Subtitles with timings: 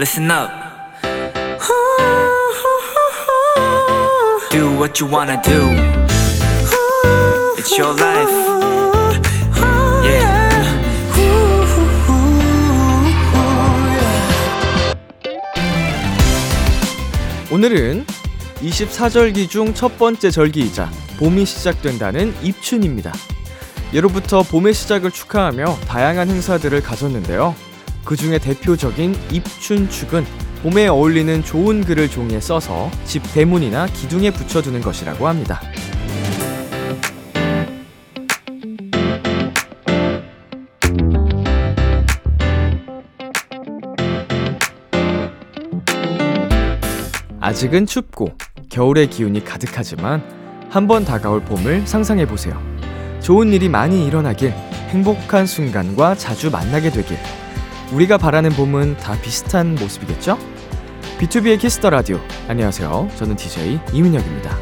[0.00, 0.50] listen up.
[4.50, 5.60] Do what you wanna do.
[7.58, 8.30] It's your life.
[10.02, 10.48] Yeah.
[17.52, 18.06] 오늘은
[18.62, 23.12] 24절기 중 첫 번째 절기이자 봄이 시작된다는 입춘입니다.
[23.92, 27.54] 예로부터 봄의 시작을 축하하며 다양한 행사들을 가졌는데요.
[28.10, 30.24] 그 중에 대표적인 입춘축은
[30.64, 35.60] 봄에 어울리는 좋은 글을 종이에 써서 집 대문이나 기둥에 붙여두는 것이라고 합니다.
[47.38, 48.32] 아직은 춥고
[48.70, 50.20] 겨울의 기운이 가득하지만
[50.68, 52.60] 한 번 다가올 봄을 상상해 보세요.
[53.20, 54.50] 좋은 일이 많이 일어나길,
[54.88, 57.16] 행복한 순간과 자주 만나게 되길.
[57.92, 60.38] 우리가 바라는 봄은 다 비슷한 모습이겠죠?
[61.18, 62.20] B2B의 키스터 라디오.
[62.46, 63.10] 안녕하세요.
[63.16, 64.56] 저는 DJ 이민혁입니다.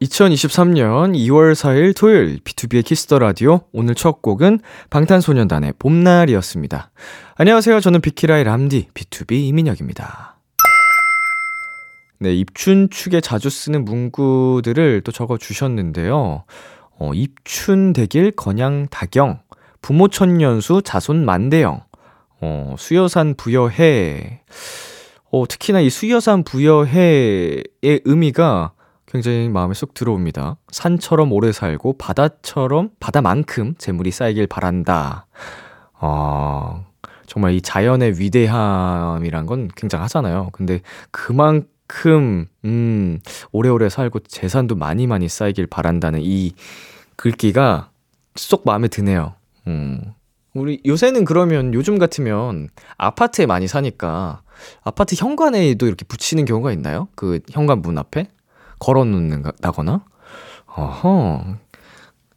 [0.00, 6.90] 2023년 2월 4일 토요일 B2B의 키스터 라디오 오늘 첫 곡은 방탄소년단의 봄날이었습니다.
[7.36, 7.80] 안녕하세요.
[7.80, 10.38] 저는 비키라의 람디 BTOB 이민혁입니다.
[12.20, 16.44] 네, 입춘축에 자주 쓰는 문구들을 또 적어 주셨는데요.
[16.98, 19.40] 어, 입춘 대길 건양 다경
[19.82, 21.82] 부모 천년수 자손 만대영
[22.40, 24.42] 어, 수여산 부여해
[25.30, 27.64] 어, 특히나 이 수여산 부여해의
[28.04, 28.72] 의미가
[29.06, 30.56] 굉장히 마음에 쏙 들어옵니다.
[30.72, 35.26] 산처럼 오래 살고 바다처럼 바다만큼 재물이 쌓이길 바란다.
[36.00, 36.84] 어,
[37.26, 40.50] 정말 이 자연의 위대함이란 건 굉장하잖아요.
[40.52, 43.20] 근데 그만 큼 음,
[43.52, 46.52] 오래오래 살고 재산도 많이 많이 쌓이길 바란다는 이
[47.16, 47.90] 글귀가
[48.36, 49.34] 쏙 마음에 드네요.
[49.66, 50.12] 음.
[50.54, 54.42] 우리 요새는 그러면 요즘 같으면 아파트에 많이 사니까
[54.82, 57.08] 아파트 현관에도 이렇게 붙이는 경우가 있나요?
[57.16, 58.28] 그 현관 문 앞에?
[58.78, 60.04] 걸어 놓는다거나?
[60.66, 61.56] 어허.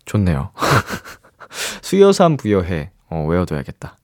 [0.05, 0.51] 좋네요.
[1.81, 2.91] 수여산 부여해.
[3.09, 3.97] 어, 외워둬야겠다.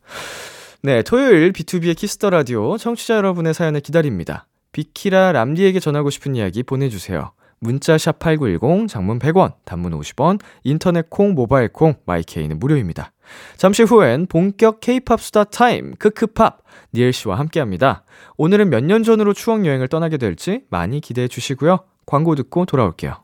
[0.82, 4.48] 네, 토요일 B2B의 키스터 라디오 청취자 여러분의 사연을 기다립니다.
[4.74, 7.32] 비키라 람디에게 전하고 싶은 이야기 보내주세요.
[7.60, 13.14] 문자 샵 8910, 장문 100원, 단문 50원, 인터넷 콩, 모바일 콩, 마이 K는 무료입니다.
[13.56, 16.62] 잠시 후엔 본격 케이팝 수다 타임, 크크팝,
[16.94, 18.04] 니엘 씨와 함께 합니다.
[18.36, 21.80] 오늘은 몇 년 전으로 추억 여행을 떠나게 될지 많이 기대해 주시고요.
[22.06, 23.23] 광고 듣고 돌아올게요.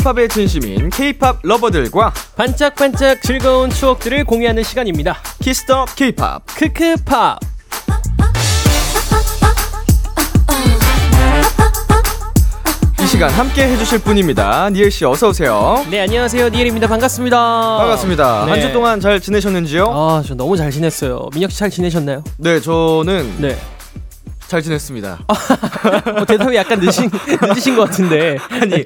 [0.00, 5.18] 케이팝에 진심인 케이팝 lover들과 반짝반짝 즐거운 추억들을 공유하는 시간입니다.
[5.42, 6.42] 키스터 케이팝.
[6.46, 7.38] 크크팝.
[13.02, 14.70] 이 시간 함께 해주실 분입니다.
[14.70, 15.84] 니엘 씨 어서 오세요.
[15.90, 16.48] 네, 안녕하세요.
[16.50, 16.86] 니엘입니다.
[16.86, 17.76] 반갑습니다.
[17.78, 18.44] 반갑습니다.
[18.46, 18.50] 네.
[18.52, 19.86] 한주 동안 잘 지내셨는지요?
[19.90, 21.28] 아, 저 너무 잘 지냈어요.
[21.34, 22.22] 민혁 씨 잘 지내셨나요?
[22.38, 23.58] 네, 저는 네.
[24.50, 25.26] 잘 지냈습니다.
[25.28, 27.08] 어, 대답이 약간 늦으신,
[27.40, 28.36] 늦으신 것 같은데.
[28.50, 28.84] 아니,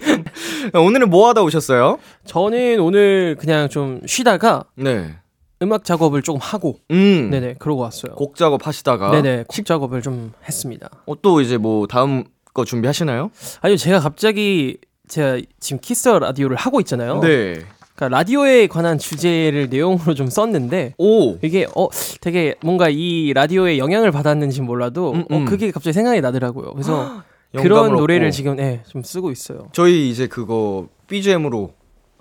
[0.75, 1.99] 오늘은 뭐 하다 오셨어요?
[2.27, 5.15] 저는 오늘 그냥 좀 쉬다가 네.
[5.63, 7.31] 음악 작업을 조금 하고, 음.
[7.31, 8.15] 네네, 그러고 왔어요.
[8.15, 9.11] 곡 작업 하시다가.
[9.13, 10.91] 네네, 곡 작업을 좀 했습니다.
[11.07, 13.31] 어, 또 이제 뭐 다음 거 준비하시나요?
[13.63, 14.77] 아니요, 제가 갑자기
[15.09, 17.21] 제가 지금 키스 라디오를 하고 있잖아요.
[17.21, 17.65] 네.
[17.95, 21.37] 그러니까 라디오에 관한 주제를 내용으로 좀 썼는데, 오.
[21.43, 21.89] 이게 어
[22.21, 25.43] 되게 뭔가 이 라디오에 영향을 받았는지 몰라도 음, 음.
[25.43, 26.73] 어 그게 갑자기 생각이 나더라고요.
[26.73, 27.23] 그래서
[27.57, 27.97] 그런 얻고.
[28.01, 29.69] 노래를 지금 예, 좀 쓰고 있어요.
[29.73, 31.71] 저희 이제 그거 BGM으로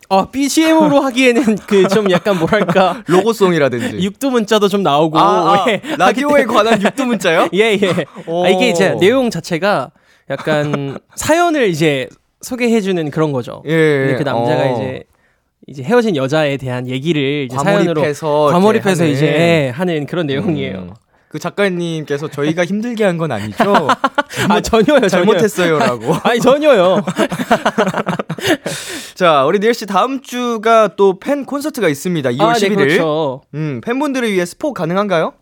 [0.10, 3.98] 아 BGM으로 하기에는 그 좀 약간 뭐랄까 로고송이라든지.
[4.00, 7.48] 육두 문자도 좀 나오고 아, 아, 예, 라디오에 관한 육두 문자요?
[7.56, 8.06] 예 예.
[8.28, 8.46] 오.
[8.46, 9.90] 아, 이게 이제 내용 자체가
[10.30, 12.08] 약간 사연을 이제
[12.42, 13.64] 소개해주는 그런 거죠.
[13.66, 13.72] 예.
[14.06, 14.74] 근데 그 남자가 어.
[14.75, 15.04] 이제
[15.68, 18.01] 이제 헤어진 여자에 대한 얘기를 이제 사연으로
[18.51, 19.39] 과몰입해서 이제 하는.
[19.39, 20.77] 예, 하는 그런 내용이에요.
[20.80, 20.89] 음.
[21.30, 23.88] 그 작가님께서 저희가 힘들게 한 건 아니죠?
[24.50, 25.07] 아 전혀요, 전혀요.
[25.10, 26.13] 잘못했어요라고.
[26.24, 27.01] 아니 전혀요.
[29.15, 32.30] 자, 우리 니엘 씨 다음 주가 또 팬 콘서트가 있습니다.
[32.31, 32.69] 2월 아, 11일.
[32.69, 33.42] 네, 그렇죠.
[33.54, 35.33] 음, 팬분들을 위해 스포 가능한가요?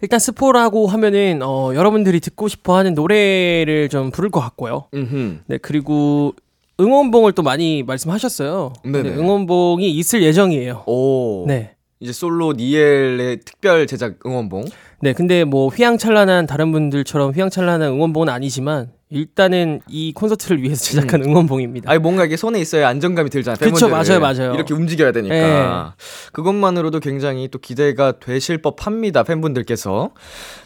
[0.00, 4.86] 일단 스포라고 하면은 어, 여러분들이 듣고 싶어 하는 노래를 좀 부를 것 같고요.
[4.94, 5.40] 음.
[5.46, 6.34] 네 그리고
[6.82, 8.72] 응원봉을 또 많이 말씀하셨어요.
[8.84, 9.10] 네네.
[9.10, 10.84] 네, 응원봉이 있을 예정이에요.
[10.86, 11.44] 오.
[11.46, 11.76] 네.
[12.00, 14.64] 이제 솔로 니엘의 특별 제작 응원봉.
[15.00, 21.88] 네, 근데 뭐 휘황찬란한 다른 분들처럼 휘황찬란한 응원봉은 아니지만 일단은 이 콘서트를 위해서 제작한 응원봉입니다.
[21.88, 23.58] 아니 뭔가 이게 손에 있어야 안정감이 들잖아요.
[23.58, 23.90] 그쵸, 팬분들은.
[23.90, 24.54] 맞아요, 맞아요.
[24.54, 25.34] 이렇게 움직여야 되니까.
[25.34, 26.30] 네.
[26.32, 29.22] 그것만으로도 굉장히 또 기대가 되실 법합니다.
[29.22, 30.10] 팬분들께서.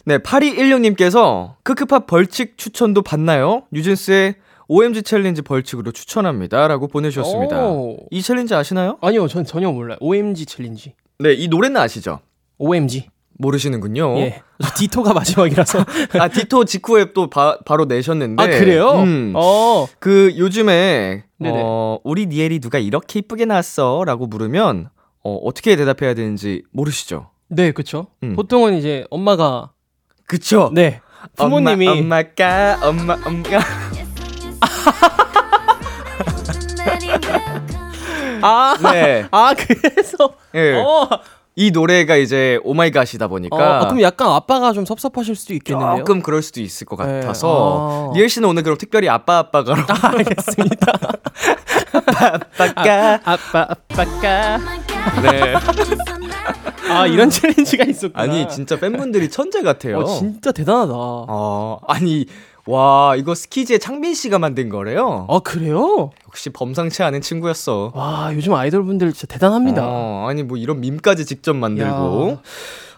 [0.07, 3.65] 네, 8216님께서 크크팝 벌칙 추천도 받나요?
[3.73, 4.37] 뉴진스의
[4.69, 7.69] OMG 챌린지 벌칙으로 추천합니다 라고 보내주셨습니다.
[7.69, 7.99] 오.
[8.11, 8.99] 이 챌린지 아시나요?
[9.01, 9.97] 아니요, 전 전혀 몰라요.
[10.01, 10.95] OMG 챌린지.
[11.19, 12.21] 네, 이 노래는 아시죠?
[12.59, 13.09] OMG.
[13.39, 14.19] 모르시는군요.
[14.19, 14.43] 예.
[14.63, 15.85] 저 Ditto가 마지막이라서.
[16.19, 18.43] 아 Ditto 직후에 또 바, 로 내셨는데.
[18.43, 18.93] 아, 그래요?
[18.93, 19.33] 음.
[19.37, 19.87] 어.
[19.99, 21.61] 그 요즘에 네네.
[21.63, 24.89] 어, 우리 니엘이 누가 이렇게 이쁘게 나왔어 라고 물으면
[25.23, 27.31] 어, 어떻게 대답해야 되는지 모르시죠?
[27.49, 28.07] 네, 그쵸.
[28.23, 28.35] 음.
[28.35, 29.73] 보통은 이제 엄마가
[30.27, 30.71] 그쵸?
[30.73, 31.01] 네.
[31.37, 33.61] 부모님이 엄마, 엄마가 엄마 엄마
[38.43, 39.27] 아, 네.
[39.31, 40.75] 아 그래서 예.
[40.77, 41.09] 어.
[41.59, 45.99] 이 노래가 이제 오마이갓이다 보니까 어, 아, 그럼 약간 아빠가 좀 섭섭하실 수도 있겠는데요.
[46.05, 47.21] 조금 그럴 수도 있을 것 네.
[47.21, 48.15] 같아서 아.
[48.15, 50.93] 니엘 씨는 오늘 그럼 특별히 아빠 아빠가 알겠습니다.
[51.95, 54.59] 아빠가 아 빠 아빠가
[55.23, 55.55] 네.
[56.91, 58.23] 아 이런 챌린지가 있었구나.
[58.23, 60.01] 아니 진짜 팬분들이 천재 같아요.
[60.01, 60.93] 어, 진짜 대단하다.
[60.95, 62.27] 어, 아니
[62.67, 65.27] 와 이거 스키즈의 창빈 씨가 만든 거래요.
[65.31, 66.11] 아 그래요?
[66.27, 67.93] 역시 범상치 않은 친구였어.
[67.95, 69.83] 와 요즘 아이돌 분들 진짜 대단합니다.
[69.87, 71.91] 어, 아니 뭐 이런 밈까지 직접 만들고.
[71.91, 71.95] 야.
[71.97, 72.41] 어,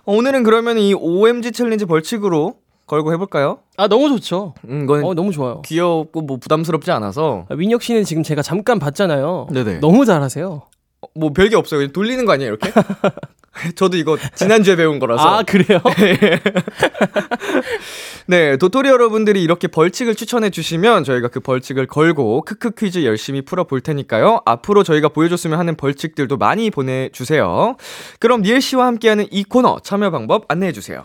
[0.06, 2.54] 오늘은 그러면 이 OMG 챌린지 벌칙으로
[2.86, 3.58] 걸고 해볼까요?
[3.76, 4.54] 아 너무 좋죠.
[4.68, 5.60] 음, 이건 어 너무 좋아요.
[5.62, 9.48] 귀엽고 뭐 부담스럽지 않아서 아, 민혁 씨는 지금 제가 잠깐 봤잖아요.
[9.52, 9.80] 네네.
[9.80, 10.62] 너무 잘하세요.
[11.02, 11.86] 어, 뭐 별게 없어요.
[11.92, 12.72] 돌리는 거 아니에요 이렇게?
[13.74, 15.28] 저도 이거 지난주에 배운 거라서.
[15.28, 15.80] 아 그래요?
[18.26, 23.64] 네, 도토리 여러분들이 이렇게 벌칙을 추천해 주시면 저희가 그 벌칙을 걸고 크크 퀴즈 열심히 풀어
[23.64, 24.42] 볼 테니까요.
[24.44, 27.76] 앞으로 저희가 보여줬으면 하는 벌칙들도 많이 보내주세요.
[28.20, 31.04] 그럼 니엘 씨와 함께하는 이 코너 참여 방법 안내해 주세요.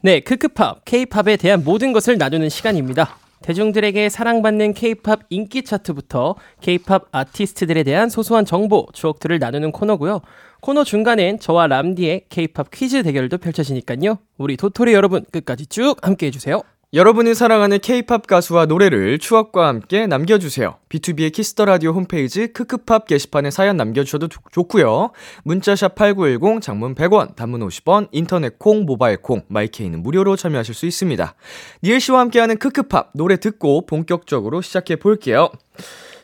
[0.00, 3.16] 네, 크크팝, K-팝에 대한 모든 것을 나누는 시간입니다.
[3.44, 10.22] 대중들에게 사랑받는 K-팝 인기 차트부터 K-팝 아티스트들에 대한 소소한 정보, 추억들을 나누는 코너고요.
[10.64, 14.16] 코너 중간엔 저와 람디의 K-팝 퀴즈 대결도 펼쳐지니까요.
[14.38, 16.62] 우리 도토리 여러분 끝까지 쭉 함께 해주세요.
[16.94, 20.78] 여러분이 사랑하는 K-팝 가수와 노래를 추억과 함께 남겨주세요.
[20.88, 25.10] B2B의 키스터 라디오 홈페이지 크크팝 게시판에 사연 남겨주셔도 좋, 좋고요.
[25.42, 30.86] 문자샵 8910, 장문 100원, 단문 50원, 인터넷 콩, 모바일 콩, 마이 K는 무료로 참여하실 수
[30.86, 31.34] 있습니다.
[31.82, 35.50] 니엘 씨와 함께하는 크크팝 노래 듣고 본격적으로 시작해 볼게요.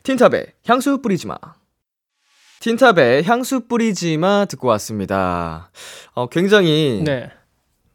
[0.05, 1.37] 틴탑의 향수 뿌리지 마.
[2.61, 5.71] 틴탑의 향수 뿌리지 마 듣고 왔습니다.
[6.13, 7.31] 어, 굉장히 네,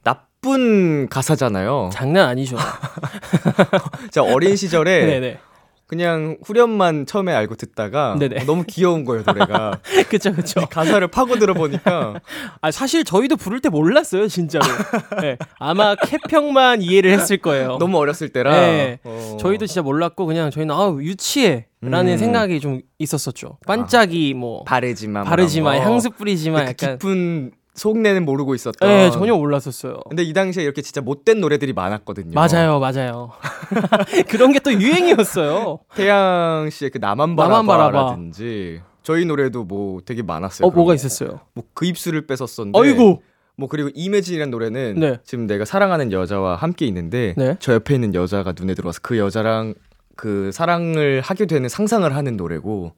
[0.03, 1.91] 나쁜 가사잖아요.
[1.93, 2.57] 장난 아니죠.
[4.09, 5.39] 제가 어린 시절에 네네.
[5.87, 8.41] 그냥 후렴만 처음에 알고 듣다가 네네.
[8.41, 9.79] 어, 너무 귀여운 거예요 노래가
[10.09, 10.61] 그쵸, 그쵸.
[10.69, 12.19] 가사를 파고 들어보니까
[12.61, 14.65] 아, 사실 저희도 부를 때 몰랐어요, 진짜로.
[15.21, 17.77] 네, 아마 캐평만 이해를 했을 거예요.
[17.79, 18.99] 너무 어렸을 때라 네.
[19.03, 19.37] 어.
[19.39, 22.17] 저희도 진짜 몰랐고 그냥 저희는 아 유치해 라는 음.
[22.17, 23.59] 생각이 좀 있었었죠.
[23.67, 25.79] 반짝이 뭐 바르지마 뭐 바르지마.
[25.81, 29.99] 향수 뿌리지마 그 약간 깊은 속내는 모르고 있었던 네, 전혀 몰랐었어요.
[30.09, 33.31] 근데 이 당시에 이렇게 진짜 못된 노래들이 많았거든요 맞아요, 맞아요.
[34.29, 35.79] 그런 게 또 유행이었어요.
[35.95, 37.91] 태양 씨의 그 나만 나만 바라봐.
[37.91, 40.93] 바라봐라든지 저희 노래도 뭐 되게 많았어요 어, 뭐가.
[40.95, 41.41] 있었어요?
[41.53, 43.19] 뭐 그 입술을 뺏었었는데 어이구.
[43.57, 45.17] 뭐 그리고 이매진이라는 노래는 네.
[45.23, 47.55] 지금 내가 사랑하는 여자와 함께 있는데 네.
[47.59, 49.73] 저 옆에 있는 여자가 눈에 들어와서 그 여자랑
[50.17, 52.93] 그 사랑을 하게 되는 상상을 하는 노래고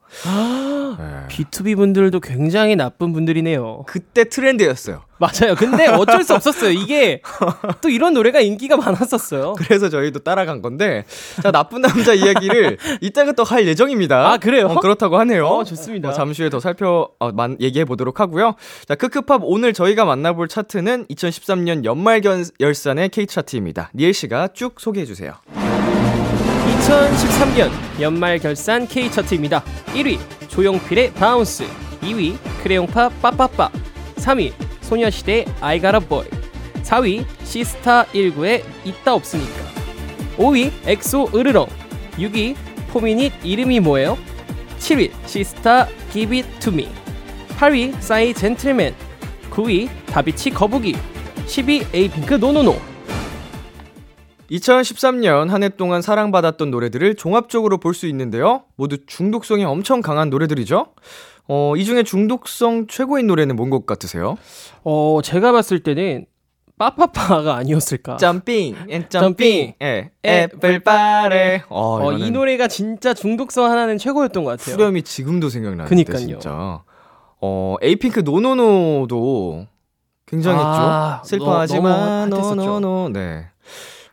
[0.97, 1.27] 네.
[1.29, 3.83] B2B 분들도 굉장히 나쁜 분들이네요.
[3.87, 5.01] 그때 트렌드였어요.
[5.19, 5.55] 맞아요.
[5.57, 6.69] 근데 어쩔 수 없었어요.
[6.69, 7.21] 이게
[7.81, 9.55] 또 이런 노래가 인기가 많았었어요.
[9.57, 11.05] 그래서 저희도 따라간 건데
[11.41, 14.29] 자 나쁜 남자 이야기를 이따가 또 할 예정입니다.
[14.33, 14.67] 아, 그래요?
[14.67, 15.47] 어, 그렇다고 하네요.
[15.47, 16.09] 어, 좋습니다.
[16.09, 18.55] 어, 잠시 후에 더 살펴 어, 만, 얘기해 보도록 하고요.
[18.87, 23.89] 자 크크팝 오늘 저희가 만나볼 차트는 2013년 연말 견, 결산의 K 차트입니다.
[23.95, 25.33] 니엘 씨가 쭉 소개해 주세요.
[26.79, 27.69] 2013년
[28.01, 29.63] 연말 결산 K 차트입니다.
[29.93, 31.65] 1위 조용필의 Bounce,
[32.01, 33.69] 2위 크레용파 빠빠빠,
[34.15, 36.27] 3위 소녀시대 I Got a Boy,
[36.83, 39.53] 4위 시스타 19의 있다 없으니까,
[40.37, 41.67] 5위 엑소 으르렁,
[42.17, 42.55] 6위
[42.89, 44.17] 포미닛 이름이 뭐예요?
[44.79, 46.89] 7위 시스타 Give It To Me,
[47.57, 48.95] 8위 싸이 젠틀맨,
[49.51, 50.95] 9위 다비치 거북이,
[51.47, 52.96] 10위 에이핑크 NoNoNo.
[54.49, 58.63] 2013년 한 해 동안 사랑받았던 노래들을 종합적으로 볼 수 있는데요.
[58.75, 60.87] 모두 중독성이 엄청 강한 노래들이죠.
[61.49, 64.37] 어, 이 중에 중독성 최고인 노래는 뭔 것 같으세요?
[64.83, 66.25] 어, 제가 봤을 때는
[66.77, 68.17] 빠빠빠가 아니었을까.
[68.17, 69.73] Jumping yeah jumping.
[69.81, 70.11] Yeah.
[70.23, 71.63] 에, everybody.
[71.69, 74.75] 어, 어, 이 노래가 진짜 중독성 하나는 최고였던 것 같아요.
[74.75, 76.17] 후렴이 지금도 생각나는데 그니까요.
[76.17, 76.83] 진짜.
[77.41, 79.65] 어, 에이핑크 No No No도
[80.27, 80.65] 굉장했죠.
[80.67, 82.16] 아, 슬퍼하지 마.
[82.16, 83.09] No No No.
[83.13, 83.47] 네.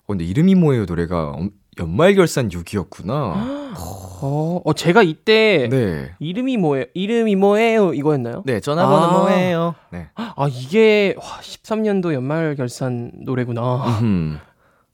[0.04, 3.72] 어, 근데 이름이 뭐예요 노래가 엄- 연말결산 6이었구나.
[4.20, 6.12] 어, 어, 제가 이때 네.
[6.20, 6.86] 이름이 뭐예요?
[6.94, 7.92] 이름이 뭐예요?
[7.94, 8.42] 이거였나요?
[8.46, 9.18] 네, 전화번호 아.
[9.22, 9.74] 뭐예요?
[9.90, 10.06] 네.
[10.14, 13.98] 아, 이게 와, 13년도 연말 결산 노래구나.
[14.02, 14.38] 음.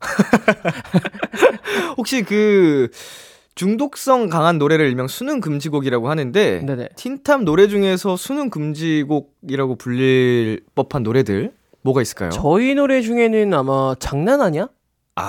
[1.99, 2.89] 혹시 그
[3.55, 6.89] 중독성 강한 노래를 일명 수능 금지곡이라고 하는데 네네.
[6.97, 11.53] 틴탑 노래 중에서 수능 금지곡이라고 불릴 법한 노래들
[11.83, 12.31] 뭐가 있을까요?
[12.31, 14.69] 저희 노래 중에는 아마 장난 아니야?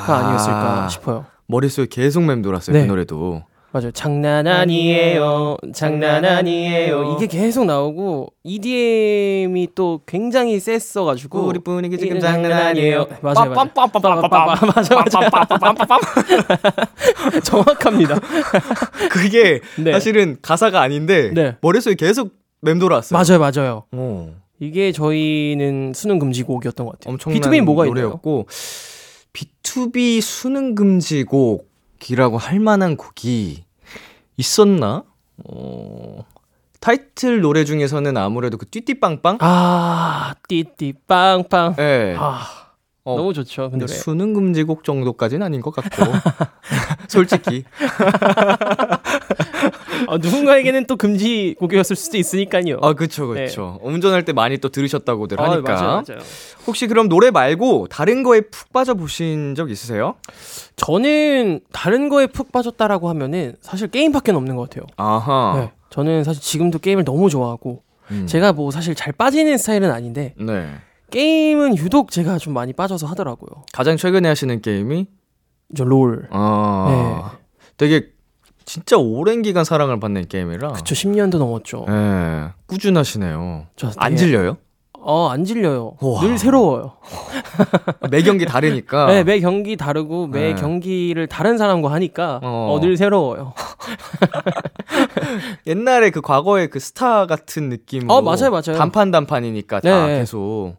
[0.05, 1.25] 가 아니었을까 싶어요.
[1.47, 2.83] 머릿속에 계속 맴돌았어요 네.
[2.83, 3.43] 그 노래도.
[3.73, 3.91] 맞아요.
[3.91, 5.55] 장난 아니에요.
[5.73, 7.15] 장난 아니에요.
[7.15, 13.07] 이게 계속 나오고 EDM이 또 굉장히 셌어 가지고 우리 분위기 지금 장난 아니에요.
[13.21, 13.69] 맞아요, 맞아요.
[13.73, 14.29] 빰빰빰빰빰빰.
[14.75, 15.19] 맞아, 맞아.
[17.43, 18.19] 정확합니다.
[19.09, 19.93] 그게 네.
[19.93, 21.55] 사실은 가사가 아닌데 네.
[21.61, 22.31] 머릿속에 계속
[22.61, 23.17] 맴돌았어요.
[23.17, 23.83] 맞아요, 맞아요.
[23.93, 24.33] 어.
[24.59, 27.13] 이게 저희는 수능 금지곡이었던 것 같아요.
[27.13, 28.03] 엄청난 B2B는 뭐가 있나요?
[28.03, 28.47] 노래였고
[29.33, 33.63] B2B 수능 금지곡이라고 할 만한 곡이
[34.37, 35.03] 있었나?
[35.45, 36.25] 어.
[36.79, 39.37] 타이틀 노래 중에서는 아무래도 그 띠띠빵빵?
[39.41, 41.75] 아, 띠띠 빵빵.
[41.75, 42.15] 네.
[42.17, 42.41] 아,
[43.03, 43.65] 어, 너무 좋죠.
[43.65, 43.97] 그 근데 노래.
[43.97, 46.11] 수능 금지곡 정도까지는 아닌 것 같고.
[47.07, 47.65] 솔직히.
[50.11, 52.79] 아, 누군가에게는 또 금지 곡이었을 수도 있으니까요.
[52.81, 53.79] 아, 그쵸, 그쵸.
[53.81, 55.73] 운전할 때 많이 또 들으셨다고들 아, 하니까.
[55.73, 56.21] 맞아요, 맞아요.
[56.67, 60.15] 혹시 그럼 노래 말고 다른 거에 푹 빠져보신 적 있으세요?
[60.75, 64.85] 저는 다른 거에 푹 빠졌다라고 하면은 사실 게임밖에 없는 것 같아요.
[64.97, 65.53] 아하.
[65.57, 65.71] 네.
[65.89, 68.27] 저는 사실 지금도 게임을 너무 좋아하고 음.
[68.27, 70.73] 제가 뭐 사실 잘 빠지는 스타일은 아닌데 네.
[71.11, 73.63] 게임은 유독 제가 좀 많이 빠져서 하더라고요.
[73.71, 75.07] 가장 최근에 하시는 게임이
[75.75, 76.27] 저 롤.
[76.31, 77.37] 아,
[77.77, 78.10] 되게
[78.71, 80.69] 진짜 오랜 기간 사랑을 받는 게임이라.
[80.71, 81.85] 그쵸 10년도 넘었죠.
[81.89, 83.65] 예, 꾸준하시네요.
[83.75, 84.55] 저안 질려요?
[84.93, 85.97] 어, 안 질려요.
[85.99, 86.21] 우와.
[86.21, 86.93] 늘 새로워요.
[88.09, 89.07] 매 경기 다르니까.
[89.07, 90.55] 네, 매 경기 다르고 매 네.
[90.55, 92.71] 경기를 다른 사람과 하니까 어.
[92.71, 93.53] 어, 늘 새로워요.
[95.67, 98.13] 옛날에 그 과거의 그 스타 같은 느낌으로.
[98.13, 98.77] 어, 맞아요, 맞아요.
[98.77, 100.19] 단판 단판이니까 다 네.
[100.19, 100.75] 계속.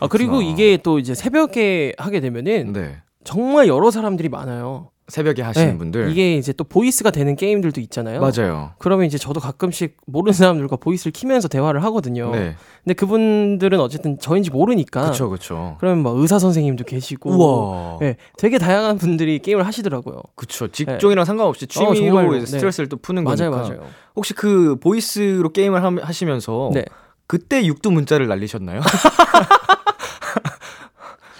[0.00, 0.50] 아, 그리고 그렇구나.
[0.50, 3.02] 이게 또 이제 새벽에 하게 되면은 네.
[3.22, 4.92] 정말 여러 사람들이 많아요.
[5.08, 6.10] 새벽에 하시는 네, 분들.
[6.10, 8.20] 이게 이제 또 voice가 되는 게임들도 있잖아요.
[8.20, 8.72] 맞아요.
[8.78, 12.30] 그러면 이제 저도 가끔씩 모르는 사람들과 voice를 키면서 대화를 하거든요.
[12.30, 12.56] 네.
[12.84, 15.10] 근데 그분들은 어쨌든 저인지 모르니까.
[15.10, 15.76] 그쵸, 그쵸.
[15.80, 17.30] 그러면 막 의사 선생님도 계시고.
[17.30, 17.98] 우와.
[18.00, 20.20] 네, 되게 다양한 분들이 게임을 하시더라고요.
[20.36, 20.68] 그쵸.
[20.68, 22.36] 직종이랑 상관없이 어, 취미로 정말로.
[22.36, 23.56] 이제 스트레스를 또 푸는 맞아요, 거니까.
[23.62, 23.80] 맞아요.
[24.14, 26.84] 혹시 그 보이스로 게임을 함- 하시면서 네.
[27.26, 28.80] 그때 육두 문자를 날리셨나요?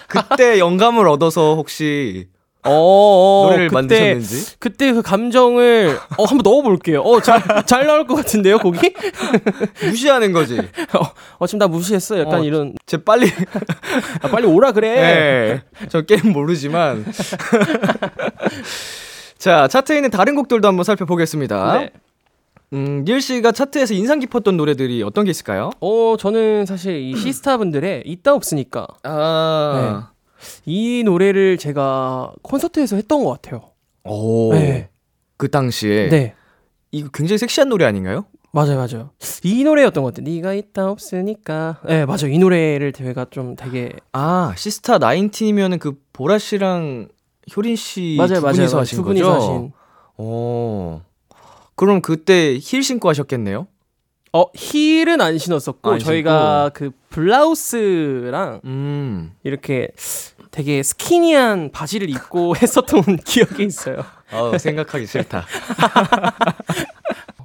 [0.08, 2.28] 그때 영감을 얻어서 혹시
[2.64, 4.56] 어, 어, 노래를 그때, 만드셨는지?
[4.58, 7.02] 그때 그 감정을 어, 한번 넣어볼게요.
[7.02, 8.92] 어, 잘, 잘 나올 것 같은데요, 거기?
[9.84, 10.58] 무시하는 거지.
[11.38, 12.18] 어, 지금 나 무시했어?
[12.18, 12.74] 약간 어, 이런.
[12.86, 13.30] 제 빨리
[14.22, 14.94] 아, 빨리 오라 그래.
[14.94, 15.62] 네.
[15.88, 17.04] 저 게임 모르지만
[19.38, 21.78] 자 차트에 있는 다른 곡들도 한번 살펴보겠습니다.
[21.78, 21.90] 네.
[22.72, 25.70] 음, 닐 씨가 차트에서 인상 깊었던 노래들이 어떤 게 있을까요?
[25.80, 30.10] 어, 저는 사실 이 시스타 분들의 있다 없으니까 아,
[30.66, 33.70] 이 노래를 제가 콘서트에서 했던 것 같아요.
[34.04, 34.88] 오, 네.
[35.36, 36.34] 그 당시에 네.
[36.90, 38.24] 이거 굉장히 섹시한 노래 아닌가요?
[38.50, 39.10] 맞아요, 맞아요.
[39.44, 40.32] 이 노래였던 것 같아요.
[40.34, 41.80] 네가 있다 없으니까.
[41.86, 42.28] 네, 맞아요.
[42.28, 47.08] 이 노래를 제가 좀 되게 아 시스타 나인틴이면은 그 보라 씨랑
[47.54, 48.54] 효린 씨 맞아요, 두 맞아요.
[48.54, 48.80] 분이서 맞아요.
[48.80, 49.04] 하신 두?
[49.04, 49.72] 분이서 하신.
[50.16, 51.00] 오,
[51.76, 53.66] 그럼 그때 힐 신고 하셨겠네요?
[54.32, 59.88] 어 힐은 안 신었었고 안 저희가 그 블라우스랑 음, 이렇게
[60.50, 64.04] 되게 skinny한 바지를 입고 했었던 기억이 있어요.
[64.30, 65.46] 아 생각하기 싫다.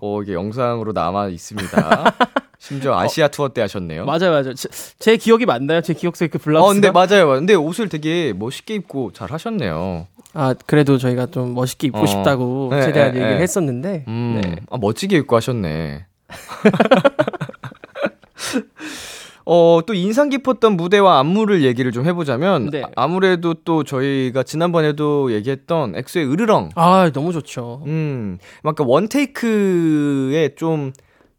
[0.01, 2.13] 어, 이게 영상으로 남아 있습니다.
[2.59, 4.05] 심지어 아시아 투어 때 하셨네요.
[4.05, 4.53] 맞아요, 맞아요.
[4.53, 4.67] 제,
[4.99, 5.81] 제 기억이 맞나요?
[5.81, 6.69] 제 기억 속에 그 블라우스가?
[6.69, 7.27] 어, 근데 맞아요.
[7.29, 10.07] 근데 옷을 되게 멋있게 입고 잘 하셨네요.
[10.33, 12.05] 아 그래도 저희가 좀 멋있게 입고 어.
[12.05, 13.43] 싶다고 네, 최대한 네, 얘기를 네.
[13.43, 14.55] 했었는데 음, 네.
[14.71, 16.05] 아, 멋지게 입고 하셨네.
[19.45, 22.83] 어, 또 인상 깊었던 무대와 안무를 얘기를 좀 해보자면, 네.
[22.83, 26.69] 아- 아무래도 또 저희가 지난번에도 얘기했던 엑소의 으르렁.
[26.75, 27.83] 아 너무 좋죠.
[27.85, 30.93] 음, 약간 one take에 좀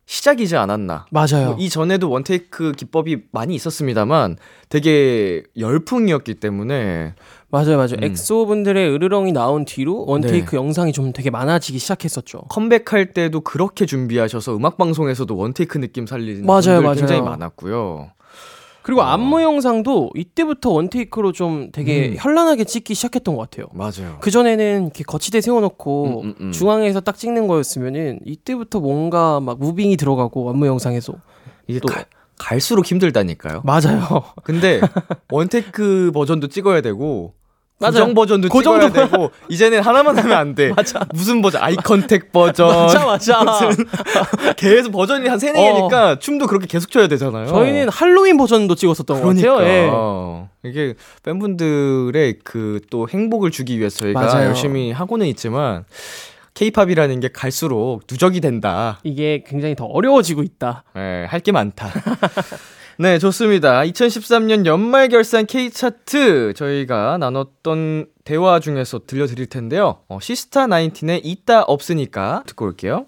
[0.07, 1.07] 시작이지 않았나.
[1.11, 1.47] 맞아요.
[1.53, 4.37] 뭐 이전에도 one take 기법이 많이 있었습니다만
[4.69, 7.15] 되게 열풍이었기 때문에
[7.49, 7.95] 맞아요, 맞아요.
[7.99, 8.05] 음.
[8.05, 12.43] 엑소 분들의 으르렁이 나온 뒤로 one take 영상이 좀 되게 많아지기 시작했었죠.
[12.51, 17.31] 컴백할 때도 그렇게 준비하셔서 음악 방송에서도 one take 느낌 살리는 맞아요, 분들 굉장히 맞아요.
[17.31, 18.11] 많았고요.
[18.85, 19.05] 그리고 어.
[19.05, 22.17] 안무 영상도 이때부터 one take로 좀 되게 음.
[22.19, 23.67] 현란하게 찍기 시작했던 것 같아요.
[23.73, 24.19] 맞아요.
[24.21, 26.53] 그 전에는 이렇게 거치대 세워놓고 음, 음, 음.
[26.53, 31.15] 중앙에서 딱 찍는 거였으면은 이때부터 뭔가 막 moving이 들어가고 안무 영상에서
[31.67, 32.05] 이게 또- 가-
[32.39, 33.63] 갈수록 힘들다니까요.
[33.65, 34.23] 맞아요.
[34.43, 34.81] 근데
[35.33, 37.33] one take 버전도 찍어야 되고
[37.91, 37.93] 맞아요.
[37.93, 40.73] 고정 버전도 고정 찍어야 되고 이제는 하나만 하면 안 돼.
[40.75, 41.01] 맞아.
[41.13, 41.63] 무슨 버전?
[41.63, 42.69] eye contact 버전.
[42.87, 43.05] 맞아,
[43.45, 43.69] 맞아.
[44.57, 47.45] 계속 버전이 한 세네 개니까 춤도 그렇게 계속 춰야 되잖아요.
[47.45, 47.49] 어.
[47.49, 50.49] 저희는 할로윈 버전도 찍었었던 그러니까 것 같아요.
[50.65, 50.69] 예.
[50.69, 54.47] 이게 팬분들의 그 또 행복을 주기 위해서 저희가 맞아요.
[54.49, 55.85] 열심히 하고는 있지만
[56.55, 59.01] 케이팝이라는 게 갈수록 누적이 된다.
[59.03, 60.85] 이게 굉장히 더 어려워지고 있다.
[60.97, 61.89] 예, 할게 많다.
[62.97, 63.81] 네, 좋습니다.
[63.81, 69.99] 2013년 연말 결산 K차트 저희가 나눴던 대화 중에서 들려드릴 텐데요.
[70.07, 73.07] 어, 시스타 19의 있다 없으니까 듣고 올게요.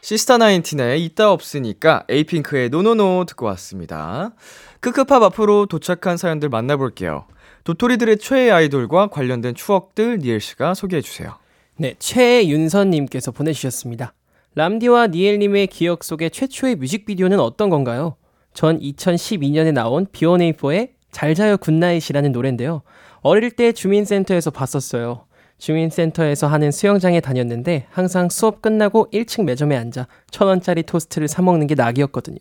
[0.00, 4.32] 시스타 19의 있다 없으니까 에이핑크의 No No No 듣고 왔습니다.
[4.80, 7.26] 크크팝 앞으로 도착한 사연들 만나볼게요.
[7.62, 11.36] 도토리들의 최애 아이돌과 관련된 추억들 니엘 씨가 소개해 주세요.
[11.76, 14.14] 네, 최윤선님께서 보내주셨습니다.
[14.56, 18.16] 람디와 니엘님의 기억 속의 최초의 뮤직비디오는 어떤 건가요?
[18.54, 22.82] 전 2012년에 나온 B1A4의 잘 자요 Good Night이라는 노래인데요.
[23.22, 25.24] 어릴 때 주민센터에서 봤었어요.
[25.58, 31.66] 주민센터에서 하는 수영장에 다녔는데 항상 수업 끝나고 1층 매점에 앉아 천 원짜리 토스트를 사 먹는
[31.66, 32.38] 게 낙이었거든요.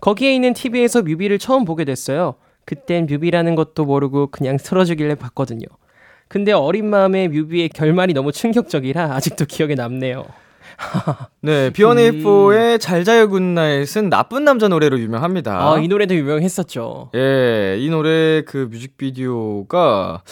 [0.00, 2.34] 거기에 있는 TV에서 뮤비를 처음 보게 됐어요.
[2.64, 5.66] 그땐 뮤비라는 것도 모르고 그냥 틀어주길래 봤거든요.
[6.28, 10.24] 근데 어린 마음에 뮤비의 결말이 너무 충격적이라 아직도 기억에 남네요.
[11.40, 15.72] 네, B1A4의 잘자요 굿나잇은 나쁜 남자 노래로 유명합니다.
[15.72, 17.10] 아, 이 노래도 유명했었죠.
[17.14, 20.22] 예, 이 노래 그 뮤직비디오가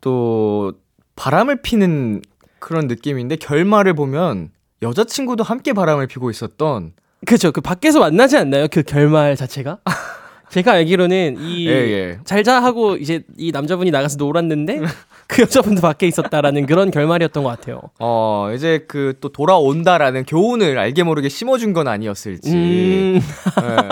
[0.00, 0.72] 또
[1.16, 2.22] 바람을 피는
[2.58, 4.50] 그런 느낌인데 결말을 보면
[4.82, 6.92] 여자친구도 함께 바람을 피고 있었던
[7.26, 7.52] 그죠.
[7.52, 8.66] 그 밖에서 만나지 않나요?
[8.70, 9.78] 그 결말 자체가?
[10.50, 12.18] 제가 알기로는 이 예, 예.
[12.24, 14.80] 잘자 하고 이제 이 남자분이 나가서 놀았는데
[15.28, 17.80] 그 여자분도 밖에 있었다라는 그런 결말이었던 것 같아요.
[17.98, 22.52] 어, 이제 그 또 돌아온다라는 교훈을 알게 모르게 심어준 건 아니었을지.
[22.52, 23.20] 음,
[23.62, 23.88] 예.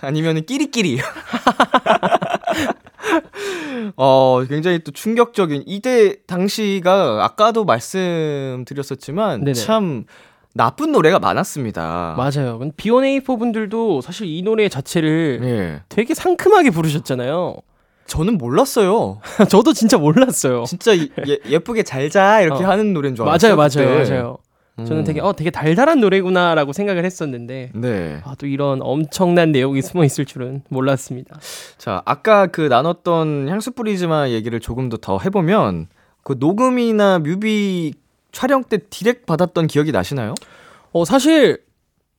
[0.00, 0.98] 아니면은 끼리끼리.
[3.96, 9.54] 어, 굉장히 또 충격적인 이때 당시가 아까도 말씀드렸었지만 네네.
[9.54, 10.04] 참
[10.54, 12.14] 나쁜 노래가 많았습니다.
[12.16, 12.58] 맞아요.
[12.76, 15.82] B1A4 분들도 사실 이 노래 자체를 예.
[15.88, 17.56] 되게 상큼하게 부르셨잖아요.
[18.06, 19.20] 저는 몰랐어요.
[19.50, 20.64] 저도 진짜 몰랐어요.
[20.64, 22.68] 진짜 이- 예, 예쁘게 잘 자 이렇게 어.
[22.68, 23.56] 하는 노래인 줄 맞아요, 알았어요.
[23.56, 24.10] 맞아요, 그때.
[24.14, 24.38] 맞아요.
[24.78, 25.04] 저는 음.
[25.04, 28.20] 되게 어 되게 달달한 노래구나라고 생각을 했었는데 네.
[28.24, 31.38] 아, 또 이런 엄청난 내용이 숨어 있을 줄은 몰랐습니다.
[31.78, 35.88] 자, 아까 그 나눴던 향수 뿌리지마 얘기를 조금 더 더 해보면
[36.22, 37.94] 그 녹음이나 뮤비
[38.32, 40.34] 촬영 때 디렉 받았던 기억이 나시나요?
[40.92, 41.62] 어 사실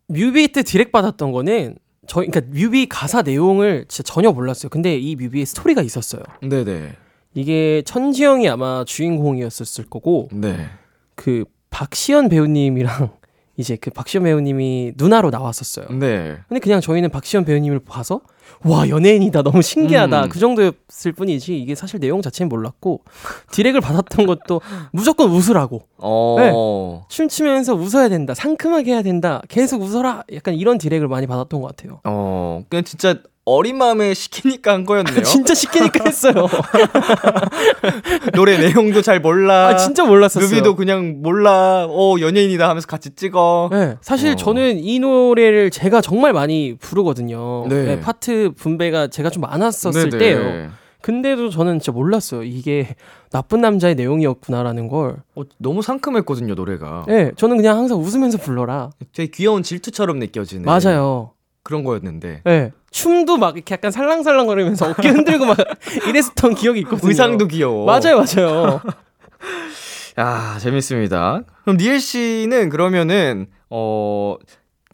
[0.07, 1.75] 뮤비 때 디렉 받았던 거는
[2.07, 4.69] 저 그러니까 뮤비 가사 내용을 진짜 전혀 몰랐어요.
[4.69, 6.23] 근데 이 뮤비에 스토리가 있었어요.
[6.41, 6.93] 네네.
[7.33, 10.69] 이게 천지 형이 아마 주인공이었었을 거고 네.
[11.15, 13.11] 그 박시연 배우님이랑
[13.57, 15.87] 이제 그 박시연 배우님이 누나로 나왔었어요.
[15.89, 16.37] 네.
[16.47, 18.21] 근데 그냥 저희는 박시연 배우님을 봐서
[18.63, 20.29] 와 연예인이다 너무 신기하다 음.
[20.29, 23.03] 그 정도였을 뿐이지 이게 사실 내용 자체는 몰랐고
[23.51, 27.05] 디렉을 받았던 것도 무조건 웃으라고 어.
[27.09, 31.99] 춤추면서 웃어야 된다 상큼하게 해야 된다 계속 웃어라 약간 이런 디렉을 많이 받았던 것 같아요
[32.05, 32.63] 어.
[32.69, 33.17] 그냥 진짜
[33.49, 35.23] 어린 마음에 시키니까 한 거였네요.
[35.23, 36.33] 진짜 시키니까 했어요
[38.35, 39.69] 노래 내용도 잘 몰라.
[39.69, 41.85] 아 진짜 몰랐었어요 뮤비도 그냥 몰라.
[41.89, 43.69] 어, 연예인이다 하면서 같이 찍어.
[43.71, 44.35] 네, 사실 어.
[44.35, 47.67] 저는 이 노래를 제가 정말 많이 부르거든요.
[47.69, 47.85] 네.
[47.85, 50.17] 네, 파트 분배가 제가 좀 많았었을 네네.
[50.17, 50.69] 때예요.
[51.01, 52.43] 근데도 저는 진짜 몰랐어요.
[52.43, 52.95] 이게
[53.31, 55.17] 나쁜 남자의 내용이었구나라는 걸.
[55.35, 57.05] 어, 너무 상큼했거든요, 노래가.
[57.07, 58.89] 네, 저는 그냥 항상 웃으면서 불러라.
[59.15, 61.31] 되게 귀여운 질투처럼 느껴지는 맞아요.
[61.63, 62.41] 그런 거였는데.
[62.43, 62.71] 네.
[62.97, 65.55] 춤도 막 이렇게 약간 살랑살랑거리면서 어깨 흔들고 막
[66.09, 67.07] 이랬었던 기억이 있거든요.
[67.07, 67.85] 의상도 귀여워.
[67.85, 68.81] 맞아요, 맞아요.
[70.19, 71.43] 야, 재밌습니다.
[71.61, 74.35] 그럼 니엘 씨는 그러면은 어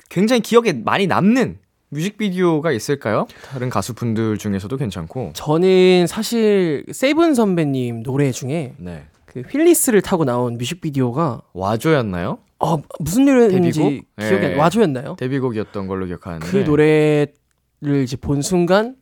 [0.10, 1.60] 굉장히 기억에 많이 남는
[1.92, 3.26] 뮤직비디오가 있을까요?
[3.46, 5.32] 다른 가수분들 중에서도 괜찮고.
[5.34, 9.06] 저는 사실 세븐 선배님 노래 중에 네.
[9.26, 12.40] 그 힐리스를 타고 나온 뮤직비디오가 와줘였나요?
[12.60, 14.06] 어, 무슨 노래인지 데뷔곡?
[14.20, 14.56] 기억이 안 예.
[14.56, 15.16] 와줘였나요?
[15.20, 16.46] 데뷔곡이었던 걸로 기억하는데.
[16.48, 17.28] 그 노래를
[18.04, 18.96] 이제 본 순간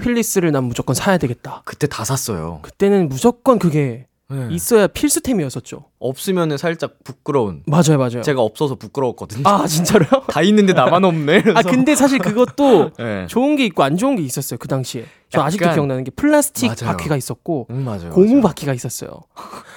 [0.00, 1.62] 힐리스를 난 무조건 사야 되겠다.
[1.64, 2.58] 그때 다 샀어요.
[2.62, 4.48] 그때는 무조건 그게 네.
[4.50, 5.84] 있어야 필수템이었었죠.
[5.98, 7.62] 없으면은 살짝 부끄러운.
[7.66, 8.20] 맞아요, 맞아요.
[8.20, 9.42] 제가 없어서 부끄러웠거든요.
[9.46, 10.24] 아 진짜로요?
[10.28, 11.44] 다 있는데 나만 없네.
[11.54, 13.26] 아 근데 사실 그것도 네.
[13.28, 15.06] 좋은 게 있고 안 좋은 게 있었어요 그 당시에.
[15.30, 16.92] 저 아직도 약간- 기억나는 게 플라스틱 맞아요.
[16.96, 18.10] 바퀴가 있었고 음, 맞아요.
[18.10, 18.42] 고무 맞아요.
[18.42, 19.10] 바퀴가 있었어요.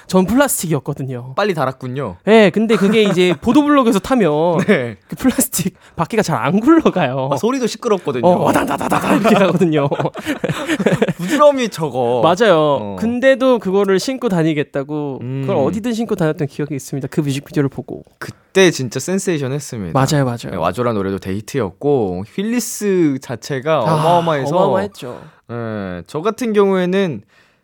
[0.07, 1.33] 전 플라스틱이었거든요.
[1.35, 2.17] 빨리 달았군요.
[2.25, 4.97] 네, 근데 그게 이제 보도블록에서 타면 네.
[5.07, 7.29] 그 플라스틱 바퀴가 잘 안 굴러가요.
[7.31, 8.25] 아, 소리도 시끄럽거든요.
[8.25, 9.87] 어, 와다다다다다 이렇게 가거든요.
[11.17, 12.21] 부드러움이 적어.
[12.23, 12.57] 맞아요.
[12.57, 12.95] 어.
[12.99, 15.41] 근데도 그거를 신고 다니겠다고 음.
[15.45, 17.07] 그걸 어디든 신고 다녔던 기억이 있습니다.
[17.11, 18.03] 그 뮤직비디오를 보고.
[18.17, 19.93] 그때 진짜 센세이션 했습니다.
[19.93, 20.61] 맞아요, 네, 맞아요.
[20.61, 25.21] 와줘라 노래도 대히트였고 힐리스 자체가 아, 어마어마해서 어마어마했죠.
[25.51, 27.21] 예, 저 같은 경우에는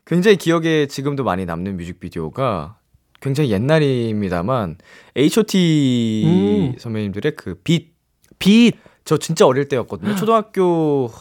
[0.08, 2.78] 굉장히 기억에 지금도 많이 남는 뮤직비디오가
[3.20, 4.78] 굉장히 옛날입니다만
[5.18, 6.80] H.O.T 음.
[6.80, 7.94] 선배님들의 그 빛.
[8.40, 8.76] 빛.
[9.04, 10.16] 저 진짜 어릴 때였거든요.
[10.16, 11.12] 초등학교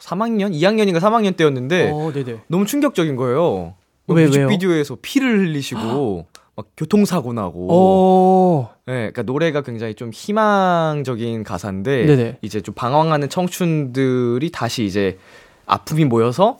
[0.00, 2.12] 3학년, 2학년인가 3학년 때였는데 어.
[2.48, 3.74] 너무 충격적인 거예요.
[4.06, 6.26] 왜, 뮤직비디오에서 피를 흘리시고
[6.56, 7.68] 막 교통사고 나고.
[7.70, 8.74] 어.
[8.86, 12.38] 네, 그러니까 노래가 굉장히 좀 희망적인 가사인데 네네.
[12.40, 15.18] 이제 좀 방황하는 청춘들이 다시 이제
[15.66, 16.58] 아픔이 모여서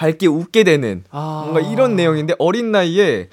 [0.00, 1.42] 밝게 웃게 되는 아.
[1.44, 3.28] 뭔가 이런 내용인데 어린 나이에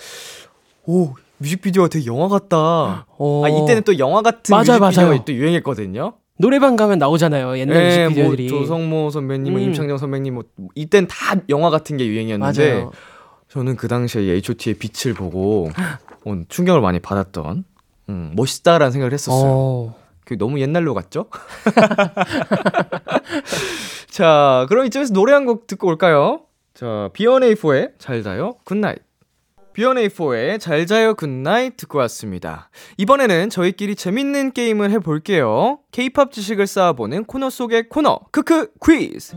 [0.86, 3.06] 오 뮤직비디오가 되게 영화 같다.
[3.17, 3.41] 어.
[3.45, 5.23] 아 이때는 또 영화 같은 맞아요, 뮤직비디오가.
[5.23, 6.13] 또 유행했거든요.
[6.38, 7.58] 노래방 가면 나오잖아요.
[7.58, 8.49] 옛날 네, 뭐 뮤직비디오들이.
[8.49, 9.65] 조성모 선배님, 뭐 음.
[9.67, 10.43] 임창정 선배님, 뭐
[10.75, 12.91] 이땐 다 영화 같은 게 유행이었는데 맞아요.
[13.47, 15.69] 저는 그 당시에 H.O.T의 빛을 보고
[16.25, 17.63] 어, 충격을 많이 받았던
[18.10, 19.45] 음, 멋있다라는 생각을 했었어요.
[19.49, 19.95] 어.
[20.25, 21.27] 그 너무 옛날로 갔죠?
[24.12, 26.41] 자, 그럼 이쯤에서 노래 한 곡 듣고 올까요?
[26.77, 28.99] 자, B1A4의 잘 자요 Good Night.
[29.75, 32.69] B1A4의 잘 자요 Good Night 듣고 왔습니다.
[32.97, 35.79] 이번에는 저희끼리 재밌는 게임을 해볼게요.
[35.91, 39.35] K-팝 지식을 쌓아보는 코너 속의 코너, 크크 퀴즈!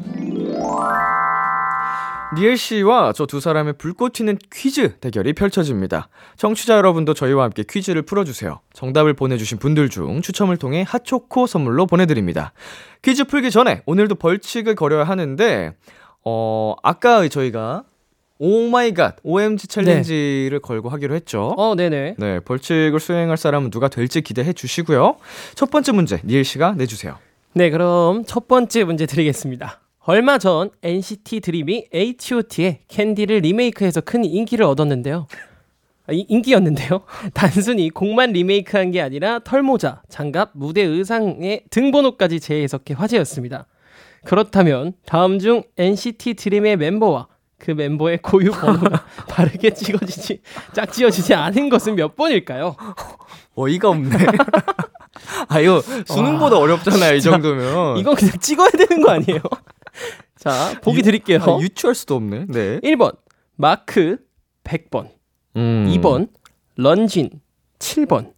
[2.37, 6.11] 니엘 씨와 저 두 사람의 불꽃 튀는 퀴즈 대결이 펼쳐집니다.
[6.37, 8.61] 청취자 여러분도 저희와 함께 퀴즈를 풀어주세요.
[8.75, 12.53] 정답을 보내주신 분들 중 추첨을 통해 핫초코 선물로 보내드립니다.
[13.03, 15.75] 퀴즈 풀기 전에 오늘도 벌칙을 걸어야 하는데,
[16.25, 17.85] 어, 아까 저희가
[18.39, 21.55] oh my God, OMG 챌린지를 걸고 하기로 했죠.
[21.59, 22.15] 어, 네네.
[22.19, 25.17] 네, 벌칙을 수행할 사람은 누가 될지 기대해 주시고요.
[25.55, 27.17] 첫 번째 문제, 니엘 씨가 내 주세요.
[27.53, 29.81] 네, 그럼 첫 번째 문제 드리겠습니다.
[30.05, 35.27] 얼마 전 NCT 드림이 H.O.T의 캔디를 리메이크해서 큰 인기를 얻었는데요.
[36.07, 37.03] 아, 이- 인기였는데요.
[37.35, 43.67] 단순히 곡만 리메이크한 게 아니라 털모자, 장갑, 무대 의상의 등번호까지 재해석해 화제였습니다.
[44.25, 47.29] 그렇다면 다음 중 NCT 드림의 멤버와
[47.59, 50.41] 그 멤버의 고유 번호가 다르게 찍어지지
[50.73, 52.77] 짝지어지지 않은 것은 몇 번일까요?
[53.55, 54.17] 어이가 없네.
[55.49, 57.99] 아, 이거 수능보다 어렵잖아요, 이 정도면.
[57.99, 59.41] 이건 그냥 찍어야 되는 거 아니에요?
[60.37, 61.39] 자, 보기 드릴게요.
[61.43, 62.47] 아, 유추할 수도 없네.
[62.49, 62.81] 네.
[62.81, 63.17] 1번
[63.57, 64.17] 마크
[64.65, 65.11] 100번
[65.57, 65.87] 음.
[65.91, 66.29] 2번
[66.77, 67.29] 런쥔
[67.79, 68.33] 7번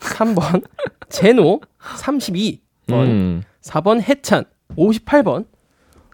[0.00, 0.64] 3번
[1.08, 2.58] 제노 32번
[2.90, 3.42] 음.
[3.62, 5.46] 4번 해찬 58번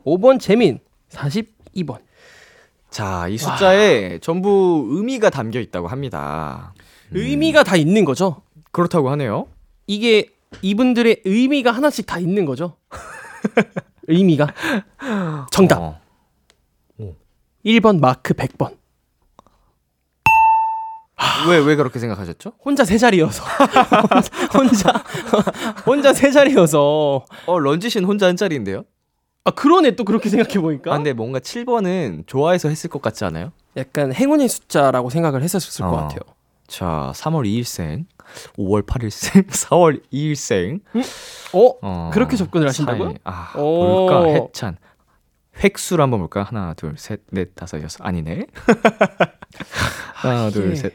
[0.05, 0.79] 5번 재민
[1.11, 1.99] 42번.
[2.91, 6.75] 자, 이 숫자에 전부 의미가 담겨 있다고 합니다.
[7.11, 8.43] 의미가 다 있는 거죠?
[8.71, 9.47] 그렇다고 하네요.
[9.87, 10.29] 이게
[10.61, 12.77] 이분들의 의미가 하나씩 다 있는 거죠?
[14.09, 14.53] 의미가?
[15.51, 15.79] 정답.
[15.81, 16.01] 어.
[17.65, 18.77] 1번 마크 100번
[21.48, 22.52] 왜, 왜 그렇게 생각하셨죠?
[22.64, 23.42] 혼자 세 자리여서
[24.54, 25.04] 혼자
[25.87, 28.85] 혼자 세 자리여서 어, 런지신 혼자 한 자리인데요?
[29.44, 33.52] 아 그러네 또 그렇게 생각해 보니까 아, 근데 뭔가 7번은 좋아해서 했을 것 같지 않아요?
[33.76, 35.96] 약간 행운의 숫자라고 생각을 했었을 것 어.
[35.96, 36.20] 같아요.
[36.68, 38.06] 자, 3월 2일생,
[38.56, 40.80] 5월 8일생, 4월 2일생.
[41.52, 41.74] 어?
[41.82, 43.08] 어, 그렇게 접근을 하신다고요?
[43.08, 43.16] 사이.
[43.24, 44.06] 아, 오.
[44.06, 44.24] 볼까?
[44.26, 44.78] 해찬.
[45.62, 46.44] 획수를 한번 볼까?
[46.44, 48.02] 하나, 둘, 셋, 넷, 다섯, 여섯.
[48.06, 48.46] 아니네.
[50.28, 50.94] 하나, 둘, 셋.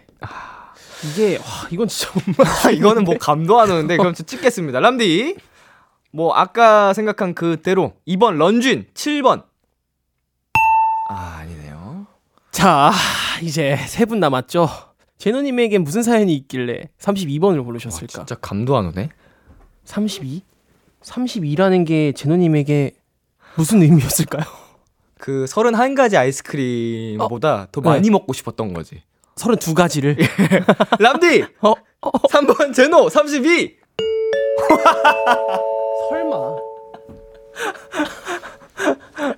[1.05, 2.11] 이게 와 이건 진짜
[2.67, 4.79] 아, 이거는 뭐 감도 안 오는데 그럼 저 찍겠습니다.
[4.79, 5.35] 람디.
[6.11, 9.43] 뭐 아까 생각한 그대로 2번 런쥔 7번.
[11.09, 12.07] 아, 아니네요.
[12.51, 12.91] 자
[13.41, 14.67] 이제 세 분 남았죠.
[15.19, 18.07] 제노 님에겐 무슨 사연이 있길래 32번을 와, 부르셨을까?
[18.07, 19.09] 진짜 감도 안 오네.
[19.85, 20.41] 32?
[21.01, 22.91] 32라는 게 제노 님에게
[23.55, 24.43] 무슨 의미였을까요?
[25.19, 29.01] 그 31가지 아이스크림보다 더 많이 먹고 싶었던 거지.
[29.38, 30.17] 32가지를
[31.00, 31.45] 람디!
[31.62, 31.73] 어?
[32.02, 32.12] 어?
[32.12, 33.78] 3번 제노 32!
[36.10, 36.36] 설마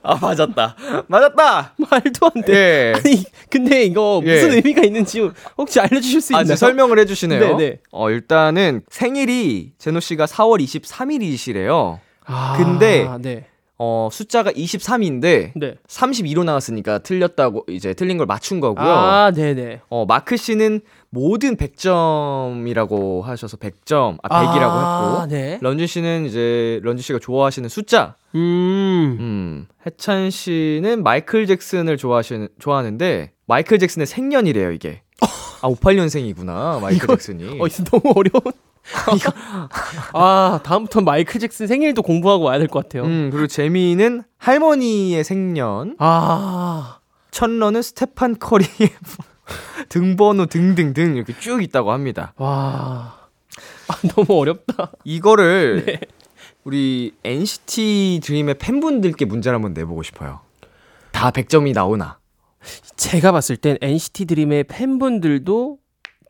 [0.04, 0.76] 아, 맞았다.
[1.08, 1.76] 맞았다!
[1.90, 2.54] 말도 안 돼.
[2.54, 2.94] 예.
[2.96, 4.36] 아니 근데 이거 예.
[4.36, 6.54] 무슨 의미가 있는지 혹시 알려주실 수 아, 있나요?
[6.54, 7.58] 이제 설명을 해주시네요.
[7.58, 7.80] 네네.
[7.92, 12.00] 어, 일단은 생일이 제노 씨가 4월 23일이시래요.
[12.26, 13.46] 아, 근데 네.
[13.82, 15.76] 어, 숫자가 23인데 네.
[15.88, 18.86] 32로 나왔으니까 틀렸다고 이제 틀린 걸 맞춘 거고요.
[18.86, 19.80] 아, 네 네.
[19.90, 25.34] 어, 마크 씨는 모든 100점이라고 하셔서 100점, 아, 100이라고 아, 했고.
[25.34, 25.60] 네.
[25.62, 28.16] 런쥔 씨는 이제 런쥔 씨가 좋아하시는 숫자.
[28.36, 29.18] 음.
[29.20, 29.68] 음.
[29.86, 35.04] 해찬 씨는 마이클 잭슨을 좋아하시는 좋아하는데 마이클 잭슨의 생년이래요, 이게.
[35.62, 36.82] 아, 58년생이구나.
[36.82, 37.62] 마이클 잭슨이.
[37.62, 38.54] 어, 이거 너무 어려운.
[40.14, 43.04] 아, 다음부터 마이클 잭슨 생일도 공부하고 와야 될 것 같아요.
[43.04, 45.96] 음, 그리고 재민은 할머니의 생년.
[46.00, 47.00] 아,
[47.32, 48.70] 천러는 스테판 커리의
[49.90, 52.34] 등번호 등등등 이렇게 쭉 있다고 합니다.
[52.38, 53.16] 와.
[53.88, 54.92] 아, 너무 어렵다.
[55.04, 56.00] 이거를 네.
[56.64, 60.42] 우리 NCT 드림의 팬분들께 문제를 한번 내보고 싶어요.
[61.12, 62.20] 다 100점이 나오나?
[62.98, 65.78] 제가 봤을 땐 NCT 드림의 팬분들도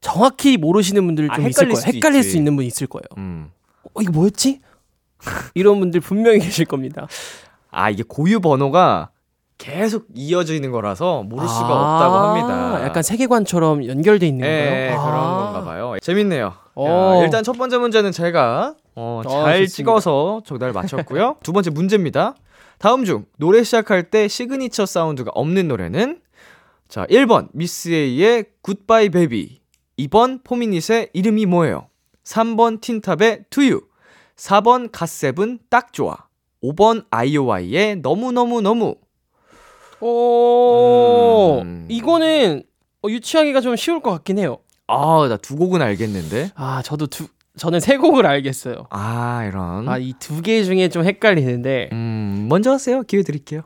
[0.02, 1.96] 정확히 모르시는 분들 아, 좀 있을 헷갈릴 거예요.
[1.96, 2.30] 헷갈릴 있지.
[2.32, 3.04] 수 있는 분 있을 거예요.
[3.18, 3.52] 음.
[3.94, 4.62] 어, 이거 뭐였지?
[5.56, 7.08] 이런 분들 분명히 계실 겁니다.
[7.72, 9.10] 아, 이게 고유 번호가
[9.58, 12.86] 계속 이어져 있는 거라서 모를 수가 아, 없다고 합니다.
[12.86, 14.48] 약간 세계관처럼 연결돼 있는?
[14.48, 15.04] 예, 아.
[15.06, 15.96] 그런 건가 봐요.
[16.02, 16.54] 재밌네요.
[16.76, 16.88] 오.
[16.88, 19.68] 야, 일단 첫 번째 문제는 제가 어, 아, 잘.
[19.68, 21.36] 찍어서 정답을 맞췄고요.
[21.44, 22.36] 두 번째 문제입니다.
[22.78, 26.22] 다음 중 노래 시작할 때 시그니처 사운드가 없는 노래는
[26.88, 29.59] 자, 1번 미스 A의 Goodbye Baby
[30.00, 31.88] 2번 포미닛의 이름이 뭐예요?
[32.24, 33.82] 3번 틴탑의 To You
[34.36, 36.16] 4번 갓세븐 딱 좋아
[36.64, 38.96] 5번 아이오아이의 너무너무너무
[40.02, 41.86] 오, 음.
[41.90, 42.64] 이거는
[43.04, 44.60] 어, 유추하기가 좀 쉬울 것 같긴 해요.
[44.88, 46.52] 아, 나 두 곡은 알겠는데.
[46.56, 48.88] 아, 저도 두, 저는 세 곡을 알겠어요.
[48.90, 49.88] 아, 이런.
[49.90, 51.90] 아, 이 두 개 중에 좀 헷갈리는데.
[51.92, 53.04] 음, 먼저 하세요.
[53.04, 53.62] 기회 드릴게요.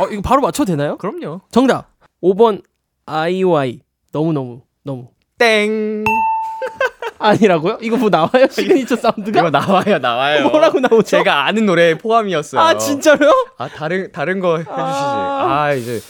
[0.00, 0.96] 어, 이거 바로 맞춰도 되나요?
[0.96, 1.42] 그럼요.
[1.50, 1.90] 정답.
[2.22, 2.62] 5번
[3.06, 3.80] 아이오아이.
[4.12, 5.08] 너무너무, 너무.
[5.38, 6.04] 땡.
[7.18, 7.78] 아니라고요?
[7.80, 8.46] 이거 뭐 나와요?
[8.50, 9.40] 시그니처 사운드가?
[9.40, 10.48] 이거 나와요, 나와요.
[10.48, 11.02] 뭐라고 나오죠?
[11.02, 12.60] 제가 아는 노래에 포함이었어요.
[12.60, 13.30] 아, 진짜로요?
[13.58, 14.72] 아, 다른 다른 거 해주시지.
[14.74, 16.00] 아, 이제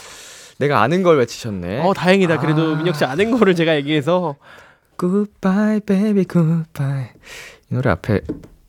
[0.58, 1.80] 내가 아는 걸 외치셨네.
[1.82, 2.38] 어, 다행이다.
[2.38, 2.76] 그래도 아.
[2.76, 4.36] 민혁 씨 아는 거를 제가 얘기해서.
[4.98, 7.08] Goodbye, baby, goodbye.
[7.70, 8.20] 이 노래 앞에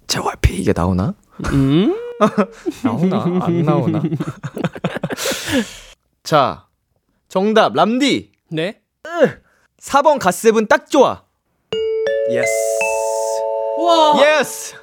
[0.07, 1.13] JYP 이게 나오나?
[1.51, 1.95] 음?
[2.83, 3.23] 나오나?
[3.41, 4.01] 안 나오나?
[6.23, 6.65] 자,
[7.27, 8.31] 정답 람디.
[8.51, 8.79] 네.
[9.85, 11.21] 4번 갓세븐 딱 좋아.
[12.31, 12.49] Yes.
[13.77, 14.39] 와.
[14.39, 14.75] Yes.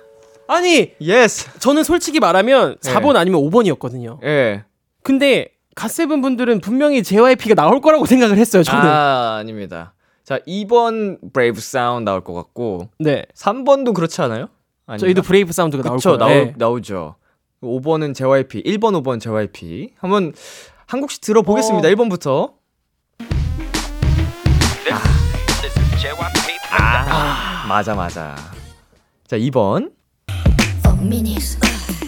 [0.46, 1.58] 아니, yes.
[1.58, 2.92] 저는 솔직히 말하면 네.
[2.92, 4.22] 4번 아니면 5번이었거든요.
[4.24, 4.64] 예.
[5.02, 8.62] 근데 갓세븐 분들은 분명히 JYP가 나올 거라고 생각을 했어요.
[8.62, 8.80] 저는.
[8.80, 9.94] 아, 아닙니다.
[10.22, 13.26] 자, 2번 브레이브 사운드 나올 것 같고 네.
[13.34, 14.48] 3번도 그렇지 않아요?
[14.86, 15.04] 아닌가?
[15.04, 16.16] 저 3번도 브레이브 사운드가 나올 거예요.
[16.16, 16.54] 나오, 네.
[16.56, 17.16] 나오죠.
[17.60, 19.94] 5번은 JYP, 1번, 5번 JYP.
[19.98, 20.32] 한번
[20.86, 21.88] 한 곡씩 들어보겠습니다.
[21.88, 21.90] 어.
[21.90, 22.61] 1번부터.
[26.74, 28.34] 아, 맞아, 맞아.
[29.26, 29.92] 자, 2번.
[30.80, 31.58] 4minute.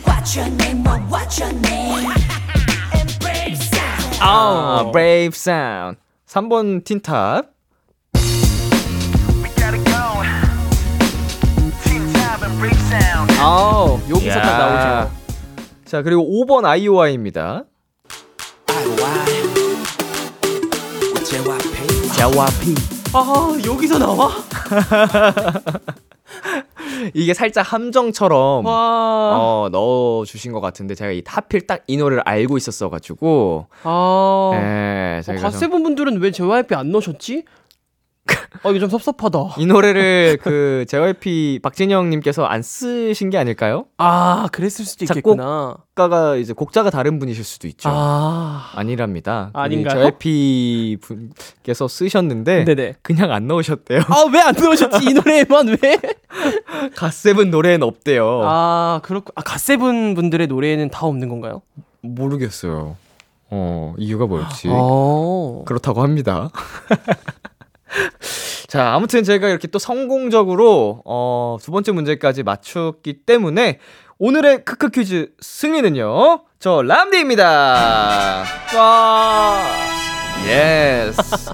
[0.07, 0.83] What's your name?
[0.85, 2.11] What, what's your name?
[2.95, 4.19] And brave sound.
[4.21, 5.99] 아, 브레이브 사운드.
[6.27, 7.53] 3번 틴탑.
[13.41, 14.59] 아우, 여기서 딱 야.
[14.59, 15.11] 나오죠.
[15.85, 17.65] 자, 그리고 5번 아이오아이입니다.
[22.17, 22.94] JYP.
[23.15, 24.31] 아, 여기서 나와?
[27.15, 28.73] 이게 살짝 함정처럼 와.
[29.37, 34.51] 어, 넣어 주신 것 같은데 제가 이 하필 딱 이 노래를 알고 있었어 가지고 아.
[34.55, 37.45] 예, 어, 갓세븐 분들은 왜 JYP 안 넣으셨지?
[38.63, 39.57] 아, 이거 좀 섭섭하다.
[39.59, 43.87] 이 노래를 그 JYP 박진영 님께서 안 쓰신 게 아닐까요?
[43.99, 45.77] 아, 그랬을 수도 있겠구나.
[45.97, 47.89] 작가가 이제 곡자가 다른 분이실 수도 있죠.
[47.93, 48.71] 아.
[48.75, 49.51] 아니랍니다.
[49.53, 50.01] 아닌가요?
[50.05, 52.95] JYP 분께서 쓰셨는데 네네.
[53.03, 54.01] 그냥 안 넣으셨대요.
[54.09, 55.11] 아, 왜 안 넣으셨지?
[55.11, 55.99] 이 노래에만 왜?
[56.97, 58.43] 갓세븐 노래엔 없대요.
[58.45, 59.33] 아, 그렇고.
[59.37, 61.63] 아, 갓세븐 분들의 노래에는 다 없는 건가요?
[62.03, 62.97] 모르겠어요.
[63.51, 64.69] 어, 이유가 뭐였지?
[64.71, 65.63] 어.
[65.67, 66.51] 그렇다고 합니다.
[68.75, 73.79] 자, 아무튼 제가 이렇게 또 성공적으로 어, 두 번째 문제까지 맞췄기 때문에
[74.19, 76.43] 오늘의 크크 퀴즈 승리는요.
[76.59, 78.45] 저 람디입니다.
[78.77, 79.63] 와.
[80.49, 81.53] 예스.